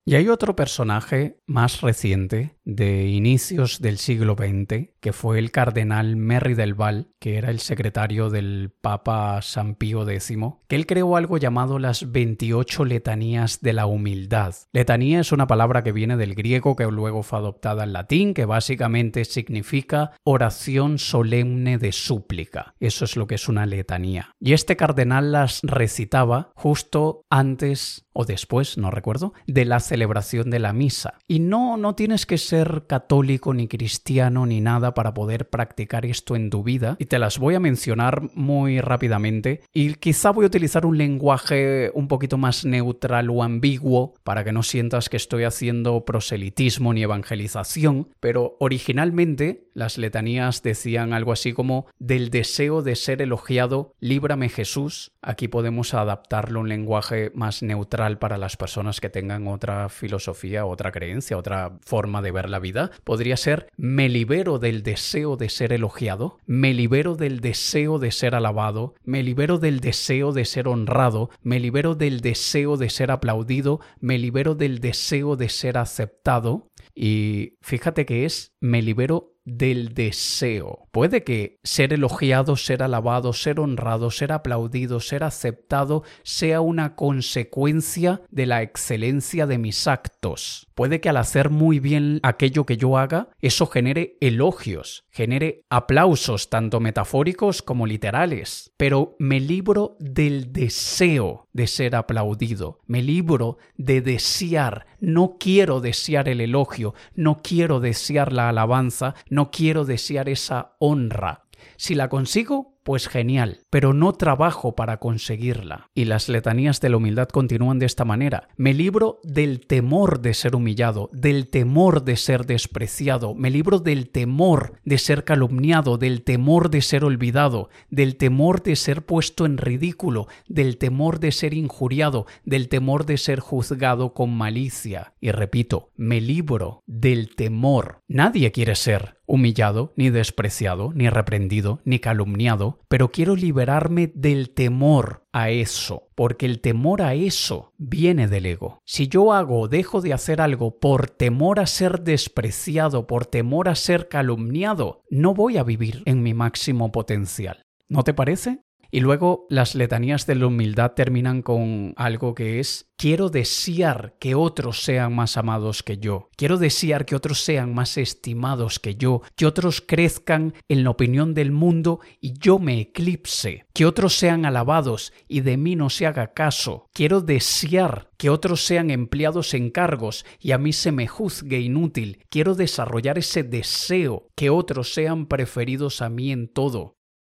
Y 0.06 0.16
hay 0.16 0.28
otro 0.28 0.54
personaje 0.54 1.38
más 1.46 1.80
reciente, 1.80 2.58
de 2.64 3.06
inicios 3.06 3.80
del 3.80 3.96
siglo 3.96 4.36
XX, 4.38 4.90
que 5.00 5.12
fue 5.14 5.38
el 5.38 5.50
cardenal 5.50 6.16
Merry 6.16 6.52
del 6.52 6.74
Val, 6.74 7.08
que 7.18 7.38
era 7.38 7.50
el 7.50 7.58
secretario 7.60 8.28
del 8.28 8.70
Papa 8.82 9.40
San 9.40 9.76
Pío 9.76 10.06
X, 10.06 10.36
que 10.68 10.76
él 10.76 10.86
creó 10.86 11.16
algo 11.16 11.38
llamado 11.38 11.78
las 11.78 12.12
28 12.12 12.84
letanías 12.84 13.60
de 13.62 13.72
la 13.72 13.86
humildad. 13.86 14.54
Letanía 14.74 15.20
es 15.20 15.32
una 15.32 15.46
palabra 15.46 15.82
que 15.82 15.92
viene 15.92 16.18
del 16.18 16.34
griego 16.34 16.76
que 16.76 16.84
luego 16.84 17.22
fue 17.22 17.38
adoptada 17.38 17.84
en 17.84 17.94
latín, 17.94 18.34
que 18.34 18.44
básicamente 18.44 19.24
significa 19.24 20.12
oración 20.22 20.98
solemne 20.98 21.78
de 21.78 21.92
súplica. 21.92 22.74
Eso 22.78 23.06
es 23.06 23.16
lo 23.16 23.26
que 23.26 23.36
es 23.36 23.48
una 23.48 23.64
letanía. 23.64 24.32
Y 24.38 24.52
este 24.52 24.76
cardenal 24.76 25.32
las 25.32 25.60
recitaba 25.62 26.52
justo 26.56 27.22
antes 27.30 28.03
o 28.14 28.24
después, 28.24 28.78
no 28.78 28.90
recuerdo, 28.90 29.34
de 29.46 29.64
la 29.64 29.80
celebración 29.80 30.48
de 30.50 30.60
la 30.60 30.72
misa. 30.72 31.18
Y 31.28 31.40
no, 31.40 31.76
no 31.76 31.94
tienes 31.94 32.24
que 32.24 32.38
ser 32.38 32.84
católico 32.86 33.52
ni 33.52 33.68
cristiano 33.68 34.46
ni 34.46 34.60
nada 34.60 34.94
para 34.94 35.12
poder 35.12 35.50
practicar 35.50 36.06
esto 36.06 36.36
en 36.36 36.48
tu 36.48 36.62
vida. 36.62 36.96
Y 36.98 37.06
te 37.06 37.18
las 37.18 37.38
voy 37.38 37.56
a 37.56 37.60
mencionar 37.60 38.30
muy 38.34 38.80
rápidamente. 38.80 39.62
Y 39.72 39.94
quizá 39.94 40.30
voy 40.30 40.44
a 40.44 40.46
utilizar 40.46 40.86
un 40.86 40.96
lenguaje 40.96 41.90
un 41.92 42.08
poquito 42.08 42.38
más 42.38 42.64
neutral 42.64 43.28
o 43.30 43.42
ambiguo 43.42 44.14
para 44.22 44.44
que 44.44 44.52
no 44.52 44.62
sientas 44.62 45.08
que 45.08 45.16
estoy 45.16 45.44
haciendo 45.44 46.04
proselitismo 46.04 46.94
ni 46.94 47.02
evangelización. 47.02 48.08
Pero 48.20 48.56
originalmente 48.60 49.68
las 49.74 49.98
letanías 49.98 50.62
decían 50.62 51.12
algo 51.12 51.32
así 51.32 51.52
como 51.52 51.86
del 51.98 52.30
deseo 52.30 52.82
de 52.82 52.94
ser 52.94 53.20
elogiado, 53.22 53.92
líbrame 53.98 54.48
Jesús. 54.48 55.12
Aquí 55.20 55.48
podemos 55.48 55.94
adaptarlo 55.94 56.60
a 56.60 56.62
un 56.62 56.68
lenguaje 56.68 57.32
más 57.34 57.62
neutral 57.62 58.03
para 58.18 58.38
las 58.38 58.56
personas 58.56 59.00
que 59.00 59.10
tengan 59.10 59.48
otra 59.48 59.88
filosofía, 59.88 60.66
otra 60.66 60.92
creencia, 60.92 61.36
otra 61.38 61.78
forma 61.84 62.22
de 62.22 62.30
ver 62.30 62.48
la 62.50 62.58
vida, 62.58 62.90
podría 63.04 63.36
ser 63.36 63.68
me 63.76 64.08
libero 64.08 64.58
del 64.58 64.82
deseo 64.82 65.36
de 65.36 65.48
ser 65.48 65.72
elogiado, 65.72 66.38
me 66.46 66.74
libero 66.74 67.16
del 67.16 67.40
deseo 67.40 67.98
de 67.98 68.10
ser 68.10 68.34
alabado, 68.34 68.94
me 69.04 69.22
libero 69.22 69.58
del 69.58 69.80
deseo 69.80 70.32
de 70.32 70.44
ser 70.44 70.68
honrado, 70.68 71.30
me 71.42 71.58
libero 71.58 71.94
del 71.94 72.20
deseo 72.20 72.76
de 72.76 72.90
ser 72.90 73.10
aplaudido, 73.10 73.80
me 74.00 74.18
libero 74.18 74.54
del 74.54 74.80
deseo 74.80 75.36
de 75.36 75.48
ser 75.48 75.78
aceptado. 75.78 76.70
Y 76.94 77.56
fíjate 77.60 78.06
que 78.06 78.24
es 78.24 78.54
me 78.60 78.82
libero 78.82 79.33
del 79.44 79.94
deseo. 79.94 80.88
Puede 80.90 81.24
que 81.24 81.58
ser 81.62 81.92
elogiado, 81.92 82.56
ser 82.56 82.82
alabado, 82.82 83.32
ser 83.32 83.60
honrado, 83.60 84.10
ser 84.10 84.32
aplaudido, 84.32 85.00
ser 85.00 85.24
aceptado 85.24 86.02
sea 86.22 86.60
una 86.60 86.94
consecuencia 86.94 88.22
de 88.30 88.46
la 88.46 88.62
excelencia 88.62 89.46
de 89.46 89.58
mis 89.58 89.86
actos. 89.86 90.68
Puede 90.74 91.00
que 91.00 91.08
al 91.08 91.18
hacer 91.18 91.50
muy 91.50 91.78
bien 91.78 92.20
aquello 92.22 92.64
que 92.66 92.76
yo 92.76 92.98
haga, 92.98 93.28
eso 93.40 93.66
genere 93.66 94.16
elogios, 94.20 95.04
genere 95.10 95.62
aplausos 95.70 96.50
tanto 96.50 96.80
metafóricos 96.80 97.62
como 97.62 97.86
literales. 97.86 98.72
Pero 98.76 99.14
me 99.18 99.40
libro 99.40 99.96
del 100.00 100.52
deseo 100.52 101.48
de 101.52 101.68
ser 101.68 101.94
aplaudido, 101.94 102.80
me 102.86 103.02
libro 103.02 103.58
de 103.76 104.00
desear, 104.00 104.86
no 104.98 105.36
quiero 105.38 105.80
desear 105.80 106.28
el 106.28 106.40
elogio, 106.40 106.94
no 107.14 107.40
quiero 107.42 107.78
desear 107.78 108.32
la 108.32 108.48
alabanza, 108.48 109.14
no 109.34 109.50
quiero 109.50 109.84
desear 109.84 110.28
esa 110.28 110.76
honra. 110.78 111.42
Si 111.76 111.96
la 111.96 112.08
consigo, 112.08 112.74
pues 112.84 113.08
genial, 113.08 113.60
pero 113.70 113.94
no 113.94 114.12
trabajo 114.12 114.76
para 114.76 114.98
conseguirla. 114.98 115.90
Y 115.94 116.04
las 116.04 116.28
letanías 116.28 116.80
de 116.80 116.90
la 116.90 116.98
humildad 116.98 117.28
continúan 117.28 117.78
de 117.78 117.86
esta 117.86 118.04
manera. 118.04 118.48
Me 118.56 118.74
libro 118.74 119.20
del 119.24 119.66
temor 119.66 120.20
de 120.20 120.34
ser 120.34 120.54
humillado, 120.54 121.08
del 121.12 121.48
temor 121.48 122.04
de 122.04 122.16
ser 122.16 122.44
despreciado, 122.44 123.34
me 123.34 123.50
libro 123.50 123.78
del 123.78 124.10
temor 124.10 124.78
de 124.84 124.98
ser 124.98 125.24
calumniado, 125.24 125.96
del 125.96 126.22
temor 126.22 126.70
de 126.70 126.82
ser 126.82 127.04
olvidado, 127.04 127.70
del 127.88 128.16
temor 128.16 128.62
de 128.62 128.76
ser 128.76 129.04
puesto 129.04 129.46
en 129.46 129.56
ridículo, 129.56 130.28
del 130.46 130.76
temor 130.76 131.18
de 131.18 131.32
ser 131.32 131.54
injuriado, 131.54 132.26
del 132.44 132.68
temor 132.68 133.06
de 133.06 133.16
ser 133.16 133.40
juzgado 133.40 134.12
con 134.12 134.36
malicia. 134.36 135.14
Y 135.20 135.30
repito, 135.30 135.90
me 135.96 136.20
libro 136.20 136.82
del 136.86 137.34
temor. 137.34 138.02
Nadie 138.06 138.52
quiere 138.52 138.74
ser 138.74 139.16
humillado, 139.26 139.92
ni 139.96 140.10
despreciado, 140.10 140.92
ni 140.94 141.08
reprendido, 141.08 141.80
ni 141.84 141.98
calumniado, 141.98 142.80
pero 142.88 143.10
quiero 143.10 143.36
liberarme 143.36 144.12
del 144.14 144.50
temor 144.50 145.24
a 145.32 145.50
eso, 145.50 146.08
porque 146.14 146.46
el 146.46 146.60
temor 146.60 147.02
a 147.02 147.14
eso 147.14 147.72
viene 147.78 148.28
del 148.28 148.46
ego. 148.46 148.80
Si 148.84 149.08
yo 149.08 149.32
hago 149.32 149.60
o 149.60 149.68
dejo 149.68 150.00
de 150.00 150.12
hacer 150.12 150.40
algo 150.40 150.78
por 150.78 151.10
temor 151.10 151.60
a 151.60 151.66
ser 151.66 152.02
despreciado, 152.02 153.06
por 153.06 153.26
temor 153.26 153.68
a 153.68 153.74
ser 153.74 154.08
calumniado, 154.08 155.02
no 155.10 155.34
voy 155.34 155.56
a 155.56 155.64
vivir 155.64 156.02
en 156.04 156.22
mi 156.22 156.34
máximo 156.34 156.92
potencial. 156.92 157.64
¿No 157.88 158.02
te 158.02 158.14
parece? 158.14 158.60
Y 158.94 159.00
luego 159.00 159.48
las 159.50 159.74
letanías 159.74 160.24
de 160.24 160.36
la 160.36 160.46
humildad 160.46 160.92
terminan 160.92 161.42
con 161.42 161.94
algo 161.96 162.32
que 162.36 162.60
es 162.60 162.92
quiero 162.96 163.28
desear 163.28 164.14
que 164.20 164.36
otros 164.36 164.84
sean 164.84 165.16
más 165.16 165.36
amados 165.36 165.82
que 165.82 165.98
yo, 165.98 166.30
quiero 166.36 166.58
desear 166.58 167.04
que 167.04 167.16
otros 167.16 167.42
sean 167.42 167.74
más 167.74 167.98
estimados 167.98 168.78
que 168.78 168.94
yo, 168.94 169.22
que 169.34 169.46
otros 169.46 169.80
crezcan 169.80 170.54
en 170.68 170.84
la 170.84 170.90
opinión 170.90 171.34
del 171.34 171.50
mundo 171.50 171.98
y 172.20 172.34
yo 172.38 172.60
me 172.60 172.78
eclipse, 172.78 173.66
que 173.74 173.84
otros 173.84 174.14
sean 174.14 174.46
alabados 174.46 175.12
y 175.26 175.40
de 175.40 175.56
mí 175.56 175.74
no 175.74 175.90
se 175.90 176.06
haga 176.06 176.32
caso, 176.32 176.86
quiero 176.92 177.20
desear 177.20 178.10
que 178.16 178.30
otros 178.30 178.64
sean 178.64 178.92
empleados 178.92 179.54
en 179.54 179.70
cargos 179.70 180.24
y 180.38 180.52
a 180.52 180.58
mí 180.58 180.72
se 180.72 180.92
me 180.92 181.08
juzgue 181.08 181.58
inútil, 181.58 182.24
quiero 182.30 182.54
desarrollar 182.54 183.18
ese 183.18 183.42
deseo 183.42 184.28
que 184.36 184.50
otros 184.50 184.94
sean 184.94 185.26
preferidos 185.26 186.00
a 186.00 186.08
mí 186.08 186.30
en 186.30 186.46
todo. 186.46 186.93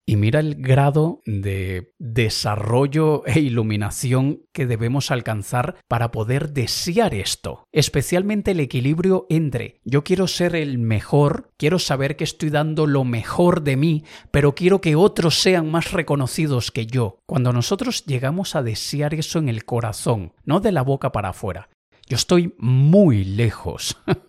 Y 0.09 0.15
mira 0.15 0.39
el 0.39 0.55
grado 0.55 1.21
de 1.27 1.93
desarrollo 1.99 3.21
e 3.27 3.41
iluminación 3.41 4.41
que 4.53 4.65
debemos 4.65 5.11
alcanzar 5.11 5.75
para 5.87 6.09
poder 6.09 6.51
desear 6.51 7.13
esto. 7.13 7.67
Especialmente 7.71 8.49
el 8.49 8.59
equilibrio 8.59 9.27
entre 9.29 9.81
yo 9.83 10.03
quiero 10.03 10.25
ser 10.25 10.55
el 10.55 10.79
mejor, 10.79 11.51
quiero 11.57 11.77
saber 11.77 12.15
que 12.15 12.23
estoy 12.23 12.49
dando 12.49 12.87
lo 12.87 13.03
mejor 13.03 13.61
de 13.61 13.77
mí, 13.77 14.03
pero 14.31 14.55
quiero 14.55 14.81
que 14.81 14.95
otros 14.95 15.35
sean 15.35 15.69
más 15.69 15.91
reconocidos 15.91 16.71
que 16.71 16.87
yo. 16.87 17.19
Cuando 17.27 17.53
nosotros 17.53 18.03
llegamos 18.07 18.55
a 18.55 18.63
desear 18.63 19.13
eso 19.13 19.37
en 19.37 19.47
el 19.47 19.63
corazón, 19.63 20.33
no 20.43 20.59
de 20.59 20.71
la 20.71 20.81
boca 20.81 21.11
para 21.11 21.29
afuera, 21.29 21.69
yo 22.07 22.15
estoy 22.15 22.55
muy 22.57 23.23
lejos 23.25 23.95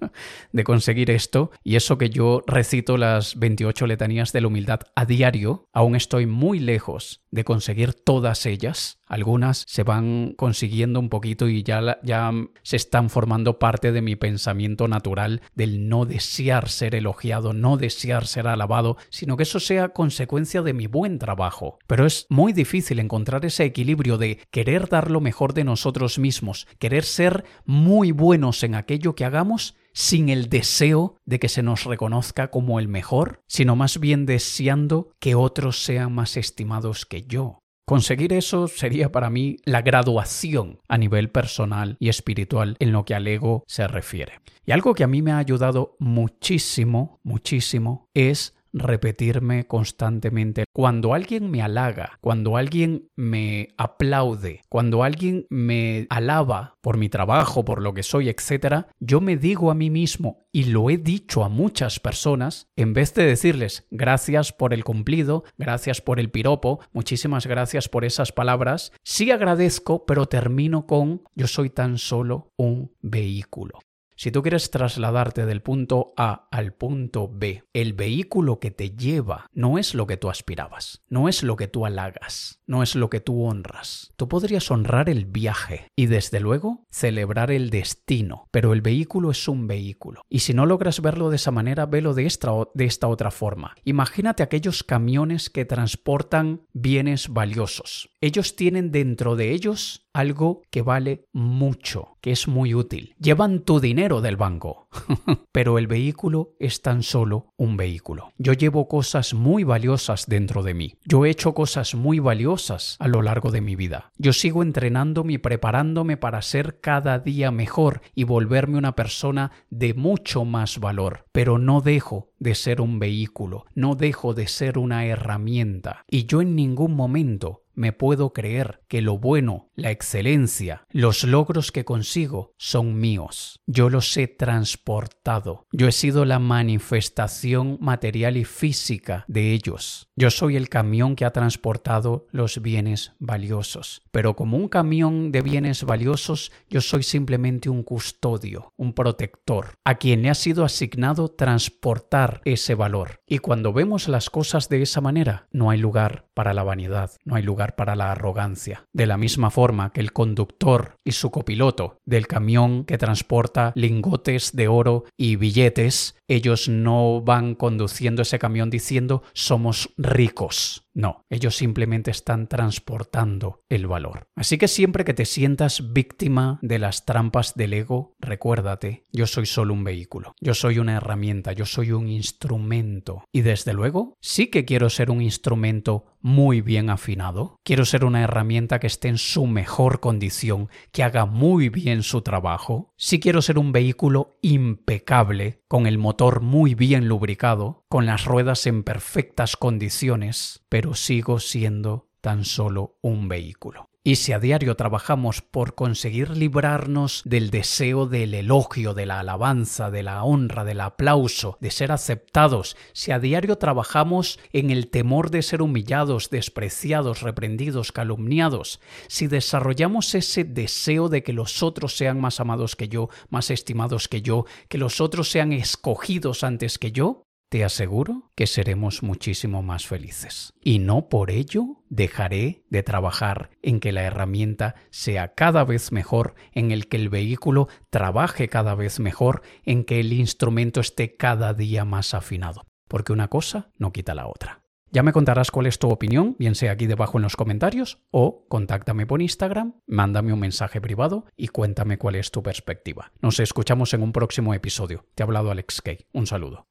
de 0.53 0.65
conseguir 0.65 1.11
esto 1.11 1.51
y 1.63 1.77
eso 1.77 1.99
que 1.99 2.11
yo 2.11 2.43
recito 2.47 2.97
las 2.97 3.39
28 3.39 3.87
letanías 3.87 4.33
de 4.33 4.41
la 4.41 4.49
humildad 4.49 4.81
a 4.95 5.05
diario, 5.05 5.69
aún 5.73 5.97
estoy 5.97 6.27
muy 6.27 6.59
lejos 6.59 7.25
de 7.31 7.45
conseguir 7.45 7.95
todas 7.95 8.47
ellas. 8.47 8.99
Algunas 9.07 9.65
se 9.69 9.83
van 9.83 10.35
consiguiendo 10.37 11.01
un 11.01 11.09
poquito 11.09 11.49
y 11.49 11.63
ya, 11.63 11.99
ya 12.03 12.33
se 12.63 12.77
están 12.77 13.11
formando 13.11 13.59
parte 13.59 13.93
de 13.93 14.03
mi 14.03 14.17
pensamiento 14.17 14.89
natural 14.89 15.43
del 15.55 15.89
no 15.89 16.05
desear 16.05 16.69
ser 16.69 16.95
elogiado, 16.95 17.53
no 17.53 17.77
desear 17.77 18.27
ser 18.27 18.47
alabado, 18.47 18.97
sino 19.11 19.37
que 19.37 19.45
eso 19.45 19.61
sea 19.61 19.91
consecuencia 19.91 20.63
de 20.63 20.75
mi 20.75 20.87
buen 20.87 21.19
trabajo. 21.19 21.79
Pero 21.87 22.07
es 22.07 22.27
muy 22.29 22.53
difícil 22.53 22.99
encontrar 22.99 23.45
ese 23.45 23.65
equilibrio 23.65 24.19
de 24.19 24.41
querer 24.51 24.89
dar 24.89 25.11
lo 25.11 25.21
mejor 25.21 25.55
de 25.55 25.65
nosotros 25.65 26.19
mismos, 26.19 26.67
querer 26.79 27.05
ser 27.05 27.45
muy 27.65 28.13
buenos 28.13 28.63
en 28.63 28.75
aquello 28.75 29.15
que 29.15 29.25
hagamos 29.25 29.75
sin 29.93 30.29
el 30.29 30.49
deseo 30.49 31.17
de 31.25 31.39
que 31.39 31.49
se 31.49 31.63
nos 31.63 31.85
reconozca 31.85 32.51
como 32.51 32.79
el 32.79 32.89
mejor, 32.89 33.41
sino 33.47 33.77
más 33.77 33.99
bien 33.99 34.27
deseando 34.27 35.13
que 35.21 35.35
otros 35.35 35.83
sean 35.83 36.15
más 36.15 36.37
estimados 36.37 37.07
que 37.07 37.23
yo. 37.23 37.59
Conseguir 37.91 38.33
eso 38.33 38.69
sería 38.69 39.11
para 39.11 39.31
mí 39.31 39.57
la 39.65 39.83
graduación 39.83 40.79
a 40.89 40.97
nivel 40.97 41.29
personal 41.29 41.97
y 41.99 42.09
espiritual 42.09 42.77
en 42.79 42.93
lo 42.93 43.05
que 43.05 43.17
al 43.17 43.27
ego 43.27 43.65
se 43.67 43.89
refiere. 43.89 44.35
Y 44.65 44.71
algo 44.71 44.95
que 44.95 45.03
a 45.03 45.09
mí 45.09 45.23
me 45.23 45.33
ha 45.33 45.39
ayudado 45.39 45.97
muchísimo, 45.99 47.19
muchísimo, 47.25 48.07
es 48.15 48.55
repetirme 48.73 49.67
constantemente. 49.67 50.65
Cuando 50.73 51.15
alguien 51.15 51.51
me 51.51 51.63
halaga, 51.63 52.19
cuando 52.21 52.57
alguien 52.57 53.09
me 53.17 53.69
aplaude, 53.77 54.63
cuando 54.69 55.03
alguien 55.03 55.47
me 55.51 56.07
alaba 56.11 56.77
por 56.81 56.97
mi 56.97 57.09
trabajo, 57.09 57.65
por 57.65 57.83
lo 57.83 57.95
que 57.95 58.03
soy, 58.03 58.29
etc., 58.29 58.87
yo 58.99 59.21
me 59.21 59.37
digo 59.37 59.71
a 59.71 59.75
mí 59.75 59.91
mismo, 59.91 60.45
y 60.53 60.65
lo 60.65 60.91
he 60.91 60.97
dicho 60.97 61.45
a 61.45 61.49
muchas 61.49 62.01
personas, 62.01 62.69
en 62.77 62.95
vez 62.95 63.15
de 63.15 63.25
decirles 63.25 63.87
gracias 63.91 64.53
por 64.53 64.75
el 64.75 64.85
cumplido, 64.85 65.45
gracias 65.59 66.01
por 66.01 66.19
el 66.21 66.31
piropo, 66.31 66.81
muchísimas 66.93 67.47
gracias 67.47 67.89
por 67.89 68.05
esas 68.05 68.33
palabras, 68.33 68.93
sí 69.05 69.31
agradezco, 69.31 70.07
pero 70.07 70.27
termino 70.27 70.87
con 70.87 71.23
yo 71.35 71.47
soy 71.47 71.71
tan 71.71 71.99
solo 71.99 72.53
un 72.57 72.93
vehículo. 73.01 73.81
Si 74.21 74.31
tú 74.31 74.43
quieres 74.43 74.71
trasladarte 74.71 75.47
del 75.47 75.63
punto 75.63 76.13
A 76.15 76.47
al 76.51 76.75
punto 76.75 77.27
B, 77.33 77.65
el 77.73 77.95
vehículo 77.95 78.61
que 78.61 78.71
te 78.71 78.91
lleva 78.91 79.47
no 79.55 79.79
es 79.79 79.95
lo 79.95 80.07
que 80.07 80.19
tú 80.19 80.29
aspirabas, 80.29 81.03
no 81.09 81.27
es 81.27 81.43
lo 81.43 81.57
que 81.57 81.69
tú 81.69 81.87
halagas, 81.87 82.61
no 82.67 82.83
es 82.83 82.97
lo 82.97 83.09
que 83.09 83.21
tú 83.21 83.45
honras. 83.45 84.13
Tú 84.17 84.29
podrías 84.29 84.71
honrar 84.71 85.09
el 85.09 85.25
viaje 85.25 85.89
y 85.97 86.05
desde 86.05 86.39
luego 86.39 86.85
celebrar 86.91 87.51
el 87.51 87.71
destino, 87.71 88.47
pero 88.51 88.75
el 88.75 88.83
vehículo 88.83 89.31
es 89.31 89.49
un 89.49 89.67
vehículo. 89.67 90.21
Y 90.29 90.41
si 90.41 90.53
no 90.53 90.67
logras 90.67 91.01
verlo 91.01 91.31
de 91.31 91.37
esa 91.37 91.51
manera, 91.51 91.87
velo 91.87 92.13
de 92.13 92.27
esta, 92.27 92.51
de 92.75 92.85
esta 92.85 93.09
otra 93.09 93.31
forma. 93.31 93.75
Imagínate 93.85 94.43
aquellos 94.43 94.85
camiones 94.85 95.49
que 95.49 95.65
transportan 95.65 96.61
bienes 96.75 97.31
valiosos. 97.31 98.11
Ellos 98.21 98.55
tienen 98.55 98.93
dentro 98.93 99.35
de 99.35 99.53
ellos 99.53 100.11
algo 100.13 100.63
que 100.71 100.83
vale 100.83 101.27
mucho, 101.33 102.19
que 102.21 102.33
es 102.33 102.49
muy 102.49 102.75
útil. 102.75 103.15
Llevan 103.19 103.61
tu 103.61 103.81
dinero 103.81 104.10
del 104.19 104.37
banco, 104.37 104.89
pero 105.53 105.79
el 105.79 105.87
vehículo 105.87 106.55
es 106.59 106.83
tan 106.83 107.05
solo 107.05 107.53
un 107.57 107.77
vehículo. 107.77 108.33
Yo 108.37 108.53
llevo 108.53 108.89
cosas 108.89 109.33
muy 109.33 109.63
valiosas 109.63 110.27
dentro 110.27 110.65
de 110.65 110.75
mí. 110.75 110.97
Yo 111.05 111.25
he 111.25 111.31
hecho 111.31 111.55
cosas 111.55 111.95
muy 111.95 112.19
valiosas 112.19 112.97
a 112.99 113.07
lo 113.07 113.23
largo 113.23 113.53
de 113.53 113.61
mi 113.61 113.77
vida. 113.77 114.11
Yo 114.19 114.33
sigo 114.33 114.65
entrenándome 114.65 115.35
y 115.35 115.39
preparándome 115.39 116.17
para 116.17 116.43
ser 116.43 116.81
cada 116.81 117.21
día 117.21 117.53
mejor 117.53 118.01
y 118.17 118.25
volverme 118.25 118.79
una 118.79 118.97
persona 118.97 119.53
de 119.71 119.95
mucho 119.95 120.45
más 120.45 120.81
valor, 120.81 121.27
pero 121.31 121.59
no 121.59 121.81
dejo 121.81 122.33
de 122.41 122.57
ser 122.57 122.81
un 122.81 122.99
vehículo, 122.99 123.67
no 123.75 123.95
dejo 123.95 124.35
de 124.35 124.49
ser 124.49 124.79
una 124.79 125.07
herramienta. 125.07 126.05
Y 126.11 126.27
yo 126.27 126.41
en 126.41 126.57
ningún 126.57 126.95
momento 126.95 127.63
me 127.81 127.95
puedo 127.95 128.35
creer 128.35 128.83
que 128.89 129.01
lo 129.01 129.17
bueno, 129.17 129.71
la 129.75 129.91
excelencia, 129.91 130.85
los 130.91 131.25
logros 131.25 131.73
que 131.73 131.87
consigo 131.87 132.53
son 132.59 132.99
míos. 132.99 133.59
Yo 133.67 133.89
los 133.89 134.15
he 134.19 134.29
transportado. 134.29 135.67
Yo 135.73 135.89
he 135.89 135.93
sido 135.93 136.27
la 136.27 136.39
manifestación 136.39 137.79
material 137.81 138.37
y 138.37 138.45
física 138.45 139.25
de 139.29 139.53
ellos. 139.53 140.09
Yo 140.15 140.31
soy 140.31 140.57
el 140.57 140.69
camión 140.69 141.17
que 141.17 141.25
ha 141.25 141.33
transportado 141.33 142.27
los 142.33 142.61
bienes 142.61 143.15
valiosos. 143.19 144.03
Pero 144.11 144.37
como 144.37 144.59
un 144.59 144.69
camión 144.69 145.33
de 145.33 145.41
bienes 145.41 145.85
valiosos, 145.85 146.53
yo 146.69 146.83
soy 146.83 147.03
simplemente 147.03 147.71
un 147.71 147.83
custodio, 147.83 148.75
un 148.77 148.93
protector, 148.93 149.79
a 149.87 149.95
quien 149.95 150.21
le 150.21 150.29
ha 150.29 150.35
sido 150.35 150.67
asignado 150.67 151.31
transportar 151.31 152.43
ese 152.45 152.75
valor. 152.75 153.23
Y 153.27 153.39
cuando 153.39 153.73
vemos 153.73 154.07
las 154.07 154.29
cosas 154.29 154.69
de 154.69 154.83
esa 154.83 155.01
manera, 155.01 155.49
no 155.51 155.71
hay 155.71 155.79
lugar 155.79 156.29
para 156.35 156.53
la 156.53 156.63
vanidad, 156.63 157.13
no 157.25 157.37
hay 157.37 157.43
lugar 157.43 157.70
para 157.77 157.97
la 157.97 158.13
arrogancia. 158.13 158.85
De 158.93 159.07
la 159.07 159.17
misma 159.17 159.51
forma 159.51 159.93
que 159.93 160.01
el 160.01 160.13
conductor 160.13 160.97
y 161.05 161.13
su 161.13 161.31
copiloto 161.31 161.99
del 162.05 162.27
camión 162.27 162.85
que 162.85 162.99
transporta 162.99 163.73
lingotes 163.75 164.53
de 164.55 164.69
oro 164.69 165.05
y 165.17 165.37
billetes, 165.37 166.17
ellos 166.29 166.69
no 166.69 167.21
van 167.23 167.55
conduciendo 167.55 168.23
ese 168.23 168.39
camión 168.39 168.71
diciendo 168.71 169.23
somos 169.33 169.93
ricos. 169.97 170.87
No, 170.93 171.25
ellos 171.31 171.57
simplemente 171.57 172.11
están 172.11 172.49
transportando 172.49 173.63
el 173.69 173.87
valor. 173.87 174.27
Así 174.35 174.59
que 174.59 174.67
siempre 174.69 175.05
que 175.05 175.15
te 175.15 175.25
sientas 175.25 175.93
víctima 175.93 176.59
de 176.63 176.79
las 176.79 177.05
trampas 177.05 177.55
del 177.55 177.75
ego, 177.75 178.15
recuérdate, 178.19 179.07
yo 179.13 179.27
soy 179.27 179.47
solo 179.47 179.73
un 179.73 179.85
vehículo, 179.85 180.35
yo 180.41 180.53
soy 180.55 180.79
una 180.79 180.97
herramienta, 180.97 181.53
yo 181.53 181.65
soy 181.65 181.93
un 181.93 182.09
instrumento. 182.09 183.25
Y 183.33 183.43
desde 183.43 183.73
luego, 183.73 184.15
sí 184.21 184.49
que 184.49 184.65
quiero 184.65 184.91
ser 184.91 185.11
un 185.11 185.23
instrumento 185.23 186.07
muy 186.21 186.61
bien 186.61 186.91
afinado, 186.91 187.59
quiero 187.65 187.85
ser 187.85 188.05
una 188.05 188.23
herramienta 188.23 188.79
que 188.79 188.87
esté 188.87 189.09
en 189.09 189.19
su 189.19 189.47
mejor 189.47 190.01
condición, 190.01 190.69
que 190.93 191.03
haga 191.03 191.27
muy 191.27 191.69
bien 191.69 192.03
su 192.03 192.23
trabajo, 192.23 192.93
sí 192.97 193.21
quiero 193.21 193.43
ser 193.43 193.59
un 193.59 193.73
vehículo 193.73 194.39
impecable, 194.43 195.63
con 195.69 195.87
el 195.87 195.99
motor 195.99 196.41
muy 196.41 196.75
bien 196.75 197.09
lubricado, 197.09 197.85
con 197.89 198.07
las 198.07 198.25
ruedas 198.25 198.67
en 198.67 198.83
perfectas 198.83 199.57
condiciones, 199.57 200.65
pero 200.69 200.95
sigo 200.95 201.41
siendo 201.41 202.09
tan 202.21 202.45
solo 202.45 202.97
un 203.03 203.29
vehículo. 203.29 203.90
Y 204.03 204.17
si 204.17 204.33
a 204.33 204.39
diario 204.39 204.77
trabajamos 204.77 205.43
por 205.43 205.75
conseguir 205.75 206.31
librarnos 206.31 207.21
del 207.27 207.51
deseo 207.51 208.07
del 208.07 208.33
elogio, 208.33 208.95
de 208.95 209.05
la 209.05 209.21
alabanza, 209.21 209.91
de 209.91 210.03
la 210.03 210.25
honra, 210.25 210.65
del 210.65 210.81
aplauso, 210.81 211.59
de 211.61 211.71
ser 211.71 211.93
aceptados, 211.93 212.79
si 212.95 213.13
a 213.13 213.19
diario 213.19 213.59
trabajamos 213.59 214.39
en 214.55 214.71
el 214.71 214.89
temor 214.89 215.31
de 215.31 215.43
ser 215.43 215.61
humillados, 215.61 216.31
despreciados, 216.31 217.21
reprendidos, 217.21 217.93
calumniados, 217.93 218.81
si 219.07 219.27
desarrollamos 219.27 220.15
ese 220.15 220.45
deseo 220.45 221.11
de 221.11 221.23
que 221.23 221.35
los 221.35 221.63
otros 221.63 221.95
sean 221.95 222.19
más 222.23 222.41
amados 222.41 222.77
que 222.77 222.89
yo, 222.89 223.11
más 223.29 223.51
estimados 223.51 224.09
que 224.09 224.23
yo, 224.23 224.47
que 224.71 224.79
los 224.79 225.03
otros 225.03 225.31
sean 225.31 225.53
escogidos 225.53 226.43
antes 226.43 226.79
que 226.79 226.91
yo, 226.91 227.27
te 227.51 227.65
aseguro 227.65 228.31
que 228.37 228.47
seremos 228.47 229.03
muchísimo 229.03 229.63
más 229.63 229.87
felices. 229.87 230.55
Y 230.63 230.79
no 230.79 231.09
por 231.09 231.33
ello 231.33 231.83
dejaré 231.89 232.65
de 232.71 232.85
trabajar 232.85 233.51
en 233.61 233.81
que 233.81 233.91
la 233.91 234.05
herramienta 234.05 234.77
sea 234.91 235.35
cada 235.35 235.65
vez 235.65 235.91
mejor, 235.91 236.37
en 236.53 236.71
el 236.71 236.87
que 236.87 236.97
el 236.97 237.09
vehículo 237.09 237.69
trabaje 237.91 238.49
cada 238.49 238.77
vez 238.77 239.01
mejor, 239.01 239.43
en 239.65 239.85
que 239.85 239.99
el 239.99 240.13
instrumento 240.13 240.81
esté 240.81 241.17
cada 241.17 241.53
día 241.53 241.85
más 241.85 242.15
afinado. 242.15 242.63
Porque 242.89 243.13
una 243.13 243.29
cosa 243.29 243.73
no 243.77 243.93
quita 243.93 244.15
la 244.15 244.29
otra. 244.29 244.63
Ya 244.93 245.03
me 245.03 245.13
contarás 245.13 245.51
cuál 245.51 245.67
es 245.67 245.79
tu 245.79 245.89
opinión, 245.89 246.37
bien 246.39 246.55
sea 246.55 246.73
aquí 246.73 246.87
debajo 246.87 247.19
en 247.19 247.23
los 247.23 247.37
comentarios 247.37 247.99
o 248.11 248.47
contáctame 248.49 249.07
por 249.07 249.23
Instagram, 249.23 249.75
mándame 249.87 250.33
un 250.33 250.41
mensaje 250.41 250.81
privado 250.81 251.27
y 251.37 251.49
cuéntame 251.49 251.99
cuál 251.99 252.15
es 252.15 252.31
tu 252.31 252.43
perspectiva. 252.43 253.13
Nos 253.21 253.41
escuchamos 253.41 253.93
en 253.95 254.03
un 254.03 254.13
próximo 254.13 254.55
episodio. 254.55 255.07
Te 255.15 255.23
ha 255.23 255.27
hablado 255.27 255.51
Alex 255.51 255.83
Kay. 255.83 256.07
Un 256.13 256.27
saludo. 256.27 256.67